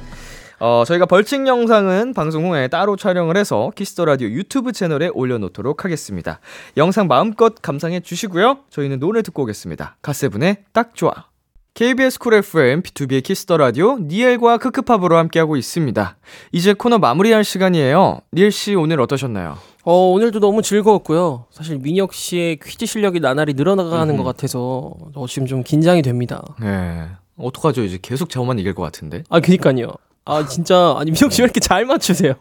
[0.61, 5.85] 어, 저희가 벌칙 영상은 방송 후에 따로 촬영을 해서 키스 더 라디오 유튜브 채널에 올려놓도록
[5.85, 6.41] 하겠습니다.
[6.79, 8.61] 영상 마음껏 감상해 주시고요.
[8.71, 9.99] 저희는 노래 듣고 오겠습니다.
[10.01, 11.30] 갓세븐의 딱 좋아.
[11.75, 16.17] KBS 쿨 FM, BTOB의 키스 더 라디오, 니엘과 크크팝으로 함께하고 있습니다.
[16.53, 18.21] 이제 코너 마무리할 시간이에요.
[18.35, 19.57] 니엘 씨 오늘 어떠셨나요?
[19.85, 21.47] 어, 오늘도 너무 즐거웠고요.
[21.51, 26.43] 사실 민혁 씨의 퀴즈 실력이 나날이 늘어나가는 것 같아서 어, 지금 좀 긴장이 됩니다.
[26.61, 27.07] 네.
[27.39, 27.83] 어떡하죠?
[27.85, 29.23] 이제 계속 저만 이길 것 같은데.
[29.31, 29.93] 아, 그니까요.
[30.27, 32.35] 아, 진짜, 아니, 민혁 씨 왜 이렇게 잘 맞추세요?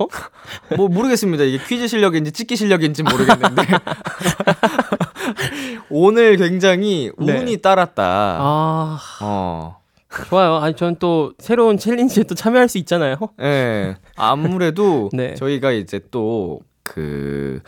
[0.76, 1.46] 뭐 모르겠습니다.
[1.46, 3.62] 이게 퀴즈 실력인지 찍기 실력인지 모르겠는데.
[5.90, 7.38] 오늘 굉장히 네.
[7.38, 8.04] 운이 따랐다.
[8.40, 9.78] 아, 어.
[10.30, 10.56] 좋아요.
[10.56, 13.16] 아니, 저는 또 새로운 챌린지에 또 참여할 수 있잖아요.
[13.42, 13.96] 예.
[14.16, 15.36] 아무래도 네.
[15.36, 17.62] 저희가 이제 또 그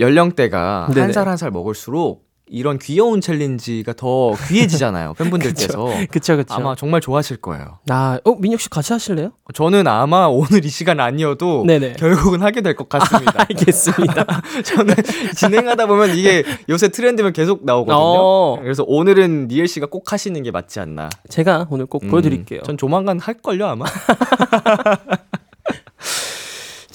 [0.00, 0.88] 연령대가.
[0.90, 5.14] 한 살 한살 먹을수록 이런 귀여운 챌린지가 더 귀해지잖아요.
[5.18, 5.88] 팬분들께서.
[6.10, 6.54] 그쵸, 그쵸.
[6.54, 7.78] 아마 정말 좋아하실 거예요.
[7.90, 9.32] 아, 어, 민혁 씨 같이 하실래요?
[9.52, 11.94] 저는 아마 오늘 이 시간 아니어도 네네.
[11.94, 13.32] 결국은 하게 될 것 같습니다.
[13.50, 14.26] 알겠습니다.
[14.64, 14.94] 저는
[15.34, 17.98] 진행하다 보면 이게 요새 트렌드면 계속 나오거든요.
[17.98, 18.58] 어.
[18.62, 21.08] 그래서 오늘은 니엘 씨가 꼭 하시는 게 맞지 않나.
[21.28, 22.60] 제가 오늘 꼭 음, 보여드릴게요.
[22.62, 23.86] 전 조만간 할 걸요, 아마.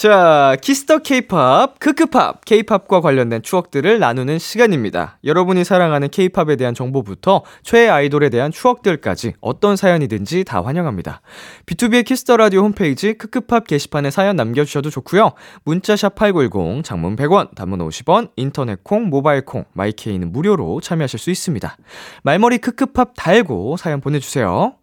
[0.01, 5.19] 자, 키스 더 케이팝, 크크팝, 케이팝과 관련된 추억들을 나누는 시간입니다.
[5.23, 11.21] 여러분이 사랑하는 케이팝에 대한 정보부터 최애 아이돌에 대한 추억들까지 어떤 사연이든지 다 환영합니다.
[11.67, 15.33] BTOB의 키스 더 라디오 홈페이지 크크팝 게시판에 사연 남겨 주셔도 좋고요.
[15.65, 21.77] 문자샵 8910, 장문 100원, 단문 50원, 인터넷 콩, 모바일 콩, 마이케이는 무료로 참여하실 수 있습니다.
[22.23, 24.73] 말머리 크크팝 달고 사연 보내 주세요.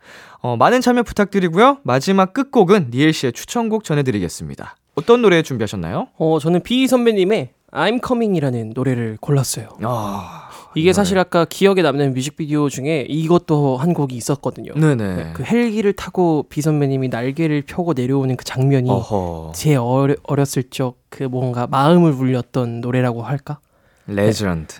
[0.41, 1.79] 어, 많은 참여 부탁드리고요.
[1.83, 4.77] 마지막 끝곡은 니엘 씨의 추천곡 전해드리겠습니다.
[4.99, 6.09] 어떤 노래 준비하셨나요?
[6.17, 9.69] 어, 저는 비 선배님의 I'm Coming이라는 노래를 골랐어요.
[9.83, 14.73] 아, 이게 사실 아까 기억에 남는 뮤직비디오 중에 이것도 한 곡이 있었거든요.
[14.75, 15.33] 네네.
[15.35, 19.53] 그 헬기를 타고 비 선배님이 날개를 펴고 내려오는 그 장면이 어허.
[19.55, 23.61] 제 어려, 어렸을 적 그 뭔가 마음을 울렸던 노래라고 할까?
[24.07, 24.77] 레전드.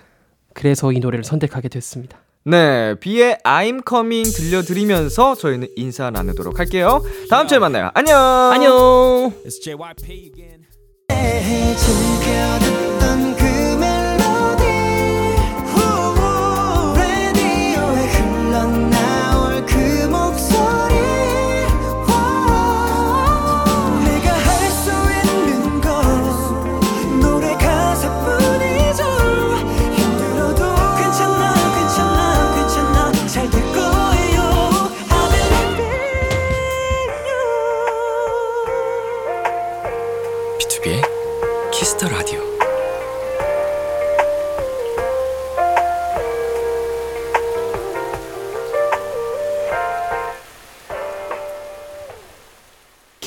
[0.53, 2.19] 그래서 이 노래를 선택하게 됐습니다.
[2.45, 7.03] 네, 비의 I'm Coming 들려드리면서 저희는 인사 나누도록 할게요.
[7.29, 7.91] 다음 주에 만나요.
[7.93, 8.17] 안녕.
[8.17, 9.33] 안녕.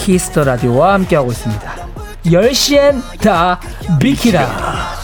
[0.00, 1.88] 키스 더 라디오와 함께하고 있습니다.
[2.24, 3.60] 10시엔 다
[4.00, 4.98] 비키라.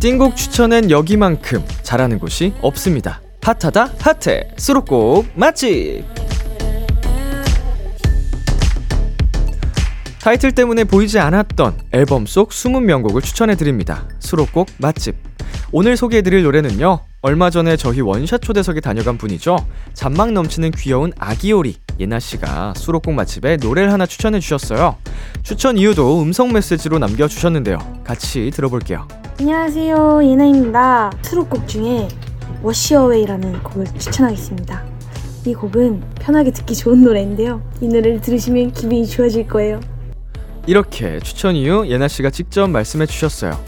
[0.00, 3.20] 띵곡 추천엔 여기만큼 잘하는 곳이 없습니다.
[3.42, 6.04] 핫하다 핫해 수록곡 맛집
[10.20, 14.06] 타이틀 때문에 보이지 않았던 앨범 속 숨은 명곡을 추천해드립니다.
[14.18, 15.16] 수록곡 맛집.
[15.72, 19.56] 오늘 소개해드릴 노래는요 얼마 전에 저희 원샷 초대석에 다녀간 분이죠.
[19.94, 21.76] 잔망 넘치는 귀여운 아기오리.
[21.98, 24.96] 예나씨가 수록곡 맛집에 노래를 하나 추천해주셨어요.
[25.42, 27.78] 추천 이유도 음성 메시지로 남겨주셨는데요.
[28.04, 29.08] 같이 들어볼게요.
[29.38, 30.20] 안녕하세요.
[30.22, 31.12] 예나입니다.
[31.22, 32.08] 수록곡 중에
[32.62, 34.84] Wash Away라는 곡을 추천하겠습니다.
[35.46, 37.62] 이 곡은 편하게 듣기 좋은 노래인데요.
[37.80, 39.80] 이 노래를 들으시면 기분이 좋아질 거예요
[40.66, 43.58] 이렇게 추천 이유 예나 씨가 직접 말씀해 주셨어요.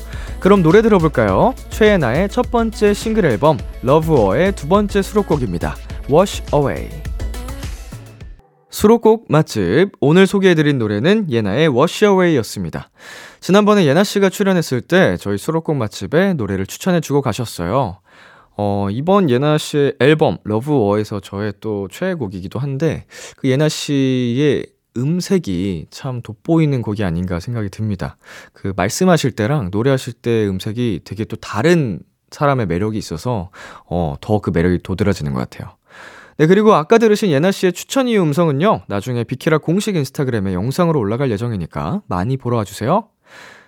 [0.40, 1.54] 그럼 노래 들어볼까요?
[1.70, 5.76] 최애나의 첫 번째 싱글 앨범 러브어의 두 번째 수록곡입니다.
[6.10, 6.88] Wash Away.
[8.70, 12.90] 수록곡 맛집 오늘 소개해드린 노래는 예나의 Wash Away였습니다.
[13.40, 18.00] 지난번에 예나 씨가 출연했을 때 저희 수록곡 맛집에 노래를 추천해주고 가셨어요.
[18.56, 26.22] 어, 이번 예나 씨의 앨범 러브워에서 저의 또 최애곡이기도 한데 그 예나 씨의 음색이 참
[26.22, 28.16] 돋보이는 곡이 아닌가 생각이 듭니다.
[28.52, 32.00] 그 말씀하실 때랑 노래하실 때 음색이 되게 또 다른
[32.30, 33.50] 사람의 매력이 있어서
[33.86, 35.76] 어, 더 그 매력이 도드라지는 것 같아요.
[36.38, 41.30] 네, 그리고 아까 들으신 예나 씨의 추천 이유 음성은요, 나중에 비키라 공식 인스타그램에 영상으로 올라갈
[41.30, 43.08] 예정이니까 많이 보러 와 주세요.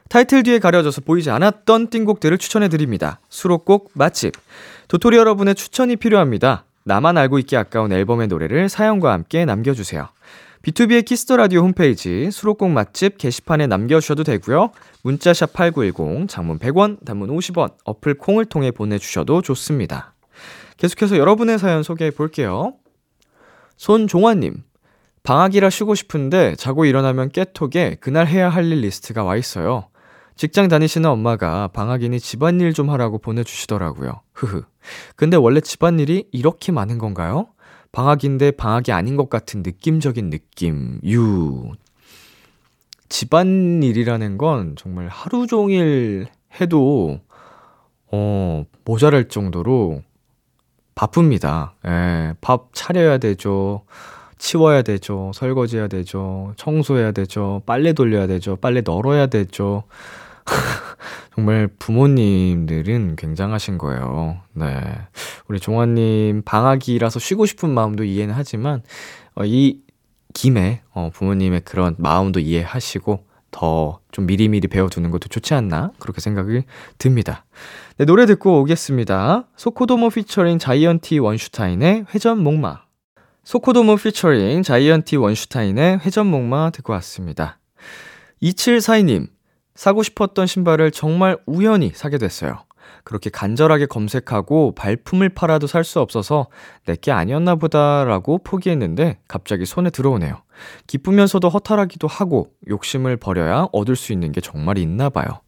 [0.08, 3.20] 타이틀 뒤에 가려져서 보이지 않았던 띵곡들을 추천해 드립니다.
[3.28, 4.34] 수록곡 맛집.
[4.88, 6.64] 도토리 여러분의 추천이 필요합니다.
[6.84, 10.08] 나만 알고 있기 아까운 앨범의 노래를 사연과 함께 남겨 주세요.
[10.64, 14.70] BTOB의 키스 더 라디오 홈페이지 수록곡 맛집 게시판에 남겨 주셔도 되고요.
[15.02, 20.14] 문자샵 8910, 장문 100원, 단문 50원, 어플 콩을 통해 보내 주셔도 좋습니다.
[20.78, 22.72] 계속해서 여러분의 사연 소개해 볼게요.
[23.76, 24.64] 손종환 님,
[25.22, 29.88] 방학이라 쉬고 싶은데 자고 일어나면 깨톡에 그날 해야 할 일 리스트가 와 있어요.
[30.34, 34.22] 직장 다니시는 엄마가 방학이니 집안일 좀 하라고 보내주시더라고요.
[34.32, 34.62] 흐흐.
[35.14, 37.48] 근데 원래 집안일이 이렇게 많은 건가요?
[37.94, 41.00] 방학인데 방학이 아닌 것 같은 느낌적인 느낌.
[41.06, 41.70] 유.
[43.08, 46.26] 집안일이라는 건 정말 하루 종일
[46.60, 47.20] 해도,
[48.10, 50.02] 어, 모자랄 정도로
[50.96, 51.76] 바쁩니다.
[51.86, 53.84] 예, 밥 차려야 되죠.
[54.38, 55.30] 치워야 되죠.
[55.32, 56.52] 설거지해야 되죠.
[56.56, 57.62] 청소해야 되죠.
[57.64, 58.56] 빨래 돌려야 되죠.
[58.56, 59.84] 빨래 널어야 되죠.
[61.34, 64.40] 정말 부모님들은 굉장하신 거예요.
[64.52, 64.80] 네.
[65.48, 68.82] 우리 종환님 방학이라서 쉬고 싶은 마음도 이해는 하지만,
[69.34, 69.80] 어, 이
[70.32, 75.90] 김에, 어, 부모님의 그런 마음도 이해하시고, 더 좀 미리미리 배워두는 것도 좋지 않나?
[75.98, 76.62] 그렇게 생각이
[76.98, 77.44] 듭니다.
[77.98, 79.48] 네, 노래 듣고 오겠습니다.
[79.56, 82.82] 소코도모 피처링 자이언티 원슈타인의 회전 목마.
[83.42, 87.58] 소코도모 피처링 자이언티 원슈타인의 회전 목마 듣고 왔습니다.
[88.40, 89.26] 2742님,
[89.74, 92.64] 사고 싶었던 신발을 정말 우연히 사게 됐어요.
[93.02, 96.46] 그렇게 간절하게 검색하고 발품을 팔아도 살 수 없어서
[96.86, 100.42] 내게 아니었나 보다라고 포기했는데 갑자기 손에 들어오네요.
[100.86, 105.40] 기쁘면서도 허탈하기도 하고 욕심을 버려야 얻을 수 있는 게 정말 있나 봐요.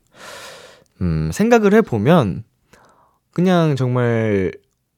[1.00, 2.44] 음, 생각을 해보면
[3.32, 4.52] 그냥 정말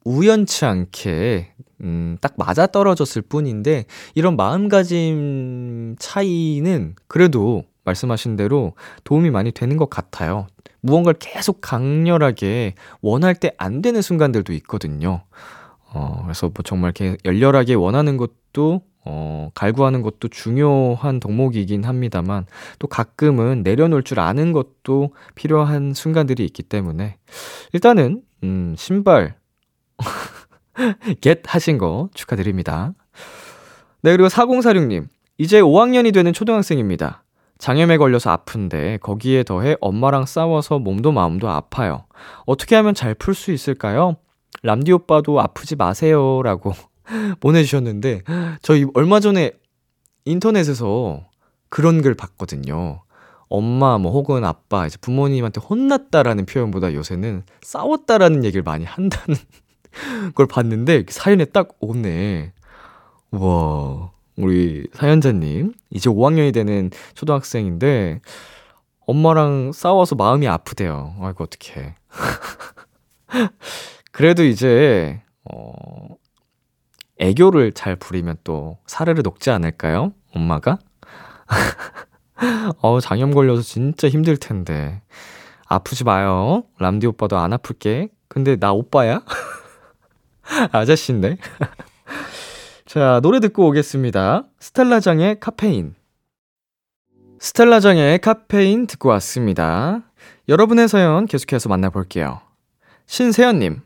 [0.04, 1.52] 우연치 않게
[1.82, 8.74] 음, 딱 맞아 떨어졌을 뿐인데 이런 마음가짐 차이는 그래도 말씀하신 대로
[9.04, 10.46] 도움이 많이 되는 것 같아요.
[10.80, 15.22] 무언가를 계속 강렬하게 원할 때 안 되는 순간들도 있거든요.
[15.92, 22.44] 어, 그래서 뭐 정말 이렇게 열렬하게 원하는 것도 어, 갈구하는 것도 중요한 덕목이긴 합니다만
[22.78, 27.16] 또 가끔은 내려놓을 줄 아는 것도 필요한 순간들이 있기 때문에
[27.72, 29.36] 일단은 음, 신발
[31.22, 32.92] 겟 하신 거 축하드립니다.
[34.02, 35.06] 네, 그리고 4046님.
[35.38, 37.24] 이제 5학년이 되는 초등학생입니다.
[37.58, 42.04] 장염에 걸려서 아픈데 거기에 더해 엄마랑 싸워서 몸도 마음도 아파요.
[42.46, 44.16] 어떻게 하면 잘 풀 수 있을까요?
[44.62, 46.42] 람디 오빠도 아프지 마세요.
[46.42, 46.72] 라고
[47.40, 48.22] 보내주셨는데,
[48.62, 49.52] 저희 얼마 전에
[50.24, 51.26] 인터넷에서
[51.68, 53.02] 그런 글 봤거든요.
[53.48, 59.36] 엄마 뭐 혹은 아빠 이제 부모님한테 혼났다라는 표현보다 요새는 싸웠다라는 얘기를 많이 한다는
[60.34, 62.52] 걸 봤는데 사연에 딱 오네.
[63.32, 68.20] 와 우리 사연자님 이제 5학년이 되는 초등학생인데
[69.06, 71.16] 엄마랑 싸워서 마음이 아프대요.
[71.20, 71.96] 아이고 어떡해.
[74.12, 75.72] 그래도 이제 어
[77.18, 80.12] 애교를 잘 부리면 또 사르르 녹지 않을까요?
[80.32, 80.78] 엄마가?
[82.80, 85.02] 어 장염 걸려서 진짜 힘들 텐데.
[85.66, 86.62] 아프지 마요.
[86.78, 88.10] 람디 오빠도 안 아플게.
[88.28, 89.22] 근데 나 오빠야?
[90.70, 91.38] 아저씨인데.
[92.88, 94.44] 자, 노래 듣고 오겠습니다.
[94.60, 95.94] 스텔라장의 카페인.
[97.38, 100.04] 스텔라장의 카페인 듣고 왔습니다.
[100.48, 102.40] 여러분의 사연 계속해서 만나볼게요.
[103.04, 103.82] 신세연님.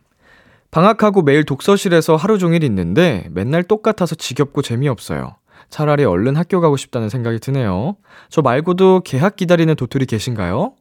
[0.71, 5.35] 방학하고 매일 독서실에서 하루 종일 있는데 맨날 똑같아서 지겹고 재미없어요.
[5.69, 7.97] 차라리 얼른 학교 가고 싶다는 생각이 드네요.
[8.29, 10.75] 저 말고도 개학 기다리는 도토리 계신가요?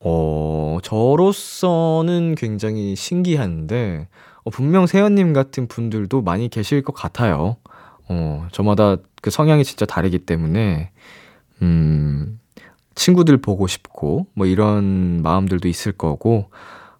[0.00, 4.08] 어, 저로서는 굉장히 신기한데,
[4.46, 7.56] 어, 분명 세연님 같은 분들도 많이 계실 것 같아요.
[8.08, 10.92] 어, 저마다 그 성향이 진짜 다르기 때문에,
[11.62, 12.38] 음,
[12.94, 16.50] 친구들 보고 싶고, 뭐 이런 마음들도 있을 거고,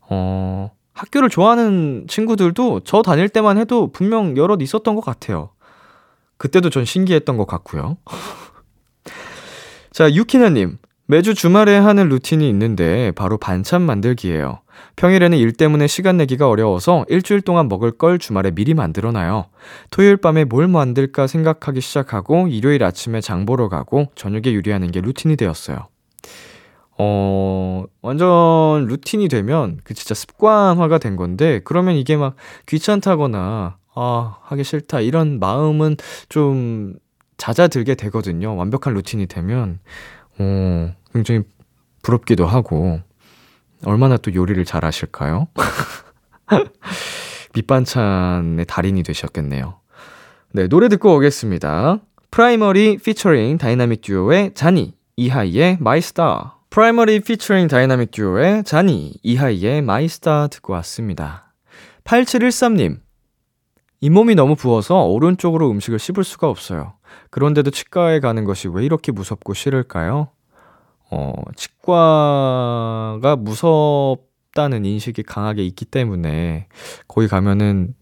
[0.08, 5.50] 어, 학교를 좋아하는 친구들도 저 다닐 때만 해도 분명 여럿 있었던 것 같아요.
[6.38, 7.96] 그때도 전 신기했던 것 같고요.
[9.92, 10.78] 자, 유키나님.
[11.08, 14.58] 매주 주말에 하는 루틴이 있는데 바로 반찬 만들기예요.
[14.96, 19.46] 평일에는 일 때문에 시간 내기가 어려워서 일주일 동안 먹을 걸 주말에 미리 만들어 놔요.
[19.92, 25.36] 토요일 밤에 뭘 만들까 생각하기 시작하고 일요일 아침에 장 보러 가고 저녁에 요리하는 게 루틴이
[25.36, 25.86] 되었어요.
[26.98, 32.34] 어, 완전 루틴이 되면 그 진짜 습관화가 된 건데 그러면 이게 막
[32.66, 35.98] 귀찮다거나 아, 하기 싫다 이런 마음은
[36.28, 36.94] 좀
[37.36, 38.56] 잦아들게 되거든요.
[38.56, 39.78] 완벽한 루틴이 되면
[40.38, 41.42] 어, 굉장히
[42.02, 43.00] 부럽기도 하고,
[43.84, 45.48] 얼마나 또 요리를 잘 하실까요?
[47.54, 49.80] 밑반찬의 달인이 되셨겠네요.
[50.52, 52.00] 네, 노래 듣고 오겠습니다.
[52.30, 56.58] 프라이머리 피처링 다이나믹 듀오의 자니, 이하이의 My Star.
[56.70, 61.54] 프라이머리 피처링 다이나믹 듀오의 자니, 이하이의 My Star 듣고 왔습니다.
[62.04, 63.00] 8713님,
[64.00, 66.94] 잇몸이 너무 부어서 오른쪽으로 음식을 씹을 수가 없어요.
[67.30, 70.28] 그런데도 치과에 가는 것이 왜 이렇게 무섭고 싫을까요?
[71.10, 76.68] 어, 치과가 무섭다는 인식이 강하게 있기 때문에
[77.08, 77.94] 거기 가면은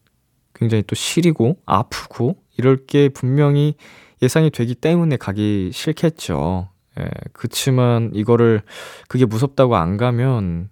[0.54, 3.74] 굉장히 또 시리고 아프고 이럴 게 분명히
[4.22, 6.70] 예상이 되기 때문에 가기 싫겠죠.
[6.98, 8.62] 예, 그치만 이거를
[9.08, 10.70] 그게 무섭다고 안 가면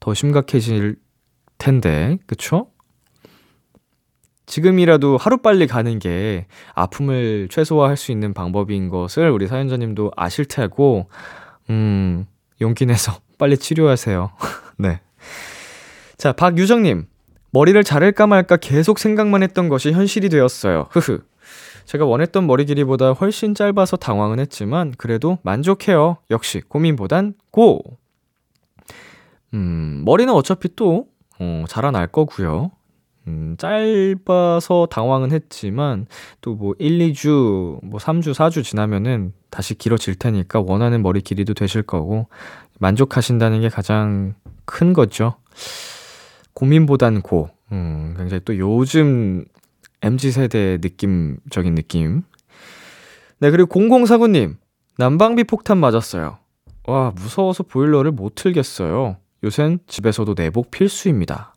[0.00, 0.96] 더 심각해질
[1.58, 2.72] 텐데, 그쵸?
[4.50, 11.08] 지금이라도 하루빨리 가는 게 아픔을 최소화할 수 있는 방법인 것을 우리 사연자님도 아실 테고,
[11.70, 12.26] 음,
[12.60, 14.32] 용기 내서 빨리 치료하세요.
[14.78, 15.00] 네.
[16.18, 17.06] 자, 박유정님.
[17.52, 20.88] 머리를 자를까 말까 계속 생각만 했던 것이 현실이 되었어요.
[20.90, 21.20] 흐흐.
[21.84, 26.18] 제가 원했던 머리 길이보다 훨씬 짧아서 당황은 했지만 그래도 만족해요.
[26.30, 27.82] 역시 고민보단 고.
[29.54, 31.06] 음, 머리는 어차피 또
[31.38, 32.70] 어, 자라날 거고요.
[33.30, 36.06] 음, 짧아서 당황은 했지만
[36.40, 41.82] 또 뭐 1, 2주, 뭐 3주, 4주 지나면은 다시 길어질 테니까 원하는 머리 길이도 되실
[41.82, 42.28] 거고
[42.78, 45.34] 만족하신다는 게 가장 큰 거죠.
[46.54, 47.48] 고민보단 고.
[47.72, 49.44] 음, 굉장히 또 요즘
[50.02, 52.22] MZ세대 느낌적인 느낌.
[53.38, 54.56] 네, 그리고 0049님.
[54.98, 56.38] 난방비 폭탄 맞았어요.
[56.86, 59.16] 와, 무서워서 보일러를 못 틀겠어요.
[59.44, 61.54] 요샌 집에서도 내복 필수입니다.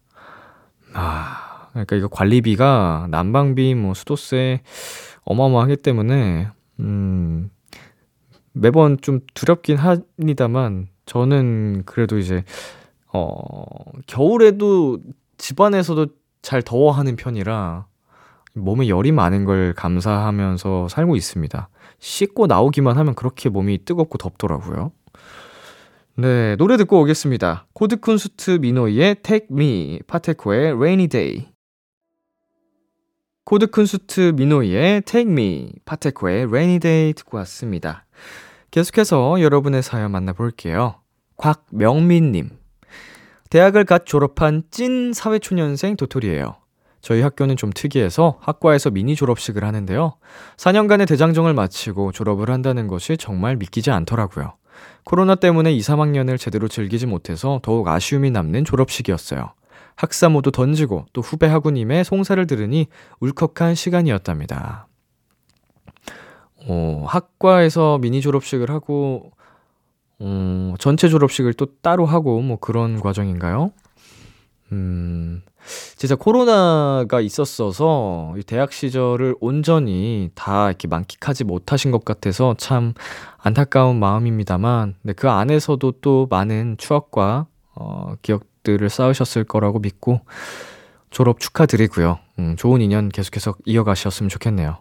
[0.94, 1.43] 아,
[1.74, 4.62] 그러니까 이거 관리비가 난방비, 뭐 수도세
[5.26, 6.48] 어마어마하기 때문에,
[6.80, 7.50] 음,
[8.54, 12.44] 매번 좀 두렵긴 합니다만, 저는 그래도 이제,
[13.12, 13.66] 어,
[14.08, 15.00] 겨울에도
[15.38, 16.08] 집안에서도
[16.42, 17.88] 잘 더워하는 편이라,
[18.54, 21.70] 몸에 열이 많은 걸 감사하면서 살고 있습니다.
[22.00, 24.92] 씻고 나오기만 하면 그렇게 몸이 뜨겁고 덥더라고요.
[26.16, 27.66] 네, 노래 듣고 오겠습니다.
[27.74, 31.53] 코드쿤스트 미노이의 Take Me, 파테코의 Rainy Day.
[33.46, 38.06] 코드 쿤스트 미노이의 Take Me, 파테코의 Rainy Day 듣고 왔습니다.
[38.72, 40.96] 계속해서 여러분의 사연 만나볼게요.
[41.36, 42.52] 곽명민님.
[43.50, 46.56] 대학을 갓 졸업한 찐 사회초년생 도토리예요.
[47.02, 50.16] 저희 학교는 좀 특이해서 학과에서 미니 졸업식을 하는데요.
[50.56, 54.54] 4년간의 대장정을 마치고 졸업을 한다는 것이 정말 믿기지 않더라고요.
[55.04, 59.54] 코로나 때문에 2, 3학년을 제대로 즐기지 못해서 더욱 아쉬움이 남는 졸업식이었어요.
[59.96, 62.88] 학사모도 던지고 또 후배 학우님의 송사를 들으니
[63.20, 64.88] 울컥한 시간이었답니다.
[66.68, 69.32] 어, 학과에서 미니 졸업식을 하고,
[70.20, 73.72] 어, 전체 졸업식을 또 따로 하고, 뭐 그런 과정인가요?
[74.72, 75.42] 음,
[75.96, 82.94] 진짜 코로나가 있었어서 대학 시절을 온전히 다 이렇게 만끽하지 못하신 것 같아서 참
[83.38, 88.14] 안타까운 마음입니다만, 네, 그 안에서도 또 많은 추억과 어,
[88.64, 90.22] 기억들을 쌓으셨을 거라고 믿고
[91.12, 92.18] 졸업 축하드리고요.
[92.40, 94.78] 음, 좋은 인연 계속해서 이어가셨으면 좋겠네요.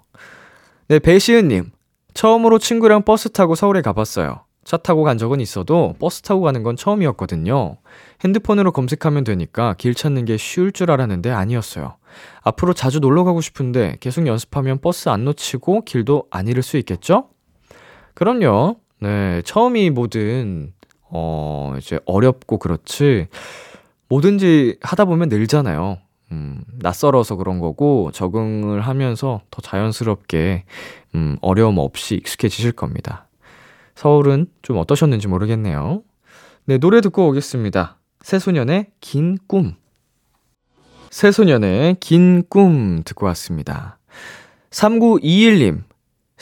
[0.88, 1.72] 네, 배시은님.
[2.14, 4.44] 처음으로 친구랑 버스 타고 서울에 가봤어요.
[4.64, 7.78] 차 타고 간 적은 있어도 버스 타고 가는 건 처음이었거든요.
[8.22, 11.96] 핸드폰으로 검색하면 되니까 길 찾는 게 쉬울 줄 알았는데 아니었어요.
[12.42, 17.28] 앞으로 자주 놀러 가고 싶은데 계속 연습하면 버스 안 놓치고 길도 안 잃을 수 있겠죠?
[18.14, 18.76] 그럼요.
[19.00, 20.74] 네, 처음이 뭐든,
[21.10, 23.28] 어, 이제 어렵고 그렇지,
[24.12, 25.96] 뭐든지 하다 보면 늘잖아요.
[26.32, 30.64] 음, 낯설어서 그런 거고, 적응을 하면서 더 자연스럽게,
[31.14, 33.26] 음, 어려움 없이 익숙해지실 겁니다.
[33.94, 36.02] 서울은 좀 어떠셨는지 모르겠네요.
[36.66, 37.98] 네, 노래 듣고 오겠습니다.
[38.20, 39.76] 새소년의 긴 꿈.
[41.10, 43.98] 새소년의 긴 꿈 듣고 왔습니다.
[44.70, 45.82] 3921님,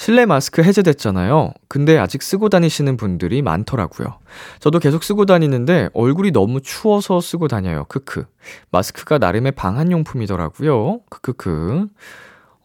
[0.00, 1.52] 실내 마스크 해제됐잖아요.
[1.68, 4.16] 근데 아직 쓰고 다니시는 분들이 많더라고요.
[4.58, 7.84] 저도 계속 쓰고 다니는데 얼굴이 너무 추워서 쓰고 다녀요.
[7.84, 8.24] 크크.
[8.70, 11.00] 마스크가 나름의 방한용품이더라고요.
[11.10, 11.88] 크크크.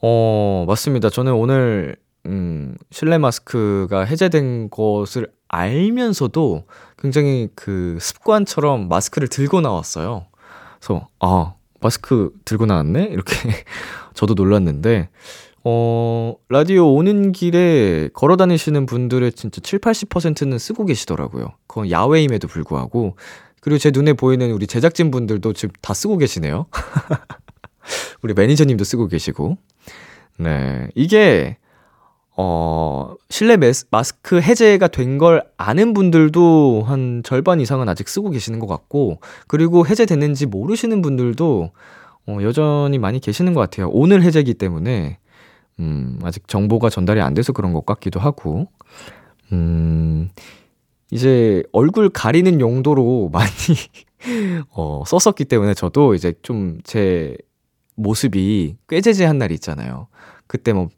[0.01, 1.09] 어, 맞습니다.
[1.09, 6.63] 저는 오늘 음, 실내 마스크가 해제된 것을 알면서도
[6.97, 10.27] 굉장히 그 습관처럼 마스크를 들고 나왔어요.
[10.79, 13.09] 그래서, 아, 마스크 들고 나왔네?
[13.11, 13.36] 이렇게
[14.15, 15.09] 저도 놀랐는데,
[15.68, 21.53] 어, 라디오 오는 길에 걸어 다니시는 분들의 진짜 7, 80%는 쓰고 계시더라고요.
[21.66, 23.16] 그건 야외임에도 불구하고.
[23.61, 26.68] 그리고 제 눈에 보이는 우리 제작진 분들도 지금 다 쓰고 계시네요.
[28.22, 29.57] 우리 매니저님도 쓰고 계시고.
[30.38, 30.88] 네.
[30.93, 31.57] 이게,
[32.38, 38.59] 어, 실내 메스, 마스크 해제가 된 걸 아는 분들도 한 절반 이상은 아직 쓰고 계시는
[38.59, 41.72] 것 같고, 그리고 해제됐는지 모르시는 분들도
[42.28, 43.89] 어, 여전히 많이 계시는 것 같아요.
[43.89, 45.18] 오늘 해제기 때문에,
[45.80, 48.67] 음, 아직 정보가 전달이 안 돼서 그런 것 같기도 하고,
[49.51, 50.30] 음,
[51.11, 53.49] 이제 얼굴 가리는 용도로 많이,
[54.71, 57.36] 어, 썼었기 때문에 저도 이제 좀 제
[57.95, 60.07] 모습이 꾀재재한 날이 있잖아요.
[60.47, 60.89] 그때 뭐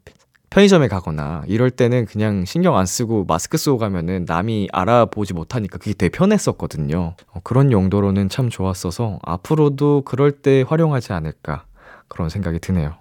[0.50, 5.92] 편의점에 가거나 이럴 때는 그냥 신경 안 쓰고 마스크 쓰고 가면은 남이 알아보지 못하니까 그게
[5.92, 7.14] 되게 편했었거든요.
[7.32, 11.64] 어, 그런 용도로는 참 좋았어서 앞으로도 그럴 때 활용하지 않을까
[12.08, 12.96] 그런 생각이 드네요.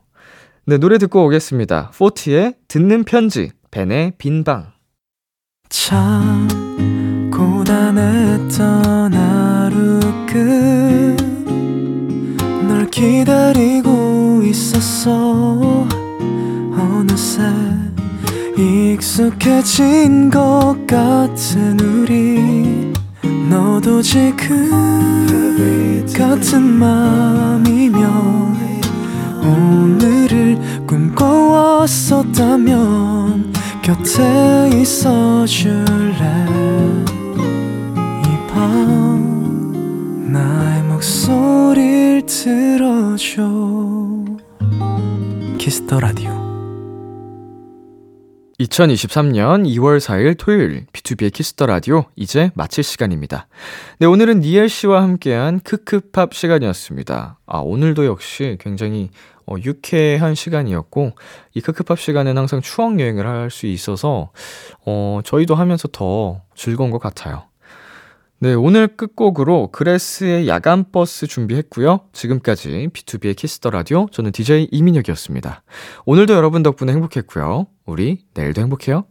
[0.69, 1.91] 네, 노래 듣고 오겠습니다.
[1.97, 4.73] 포티의 듣는 편지, 벤의 빈방.
[5.69, 10.01] 참 고단했던 하루
[12.59, 15.87] 끝널 기다리고 있었어
[16.73, 17.43] 어느새
[18.57, 22.91] 익숙해진 것 같은 우리
[23.49, 24.69] 너도 지금
[26.13, 28.56] 같은 맘이면
[29.47, 36.45] 오늘을 꿈꿔왔었다면 곁에 있어 줄래
[38.23, 43.43] 이 밤 나의 목소리를 들어줘
[45.57, 46.31] 키스터 라디오
[48.59, 53.47] 2023년 2월 4일 토요일 B2B의 키스터 라디오 이제 마칠 시간입니다.
[53.99, 57.37] 네, 오늘은 니엘 씨와 함께한 크크팝 시간이었습니다.
[57.45, 59.11] 아, 오늘도 역시 굉장히
[59.47, 61.13] 어, 유쾌한 시간이었고
[61.53, 64.31] 이 크크팝 시간은 항상 추억 여행을 할 수 있어서
[64.85, 67.43] 어, 저희도 하면서 더 즐거운 것 같아요.
[68.39, 72.01] 네, 오늘 끝곡으로 그레스의 야간 버스 준비했고요.
[72.13, 75.63] 지금까지 B2B의 키스터 라디오 저는 DJ 이민혁이었습니다.
[76.05, 77.65] 오늘도 여러분 덕분에 행복했고요.
[77.85, 79.05] 우리 내일도 행복해요.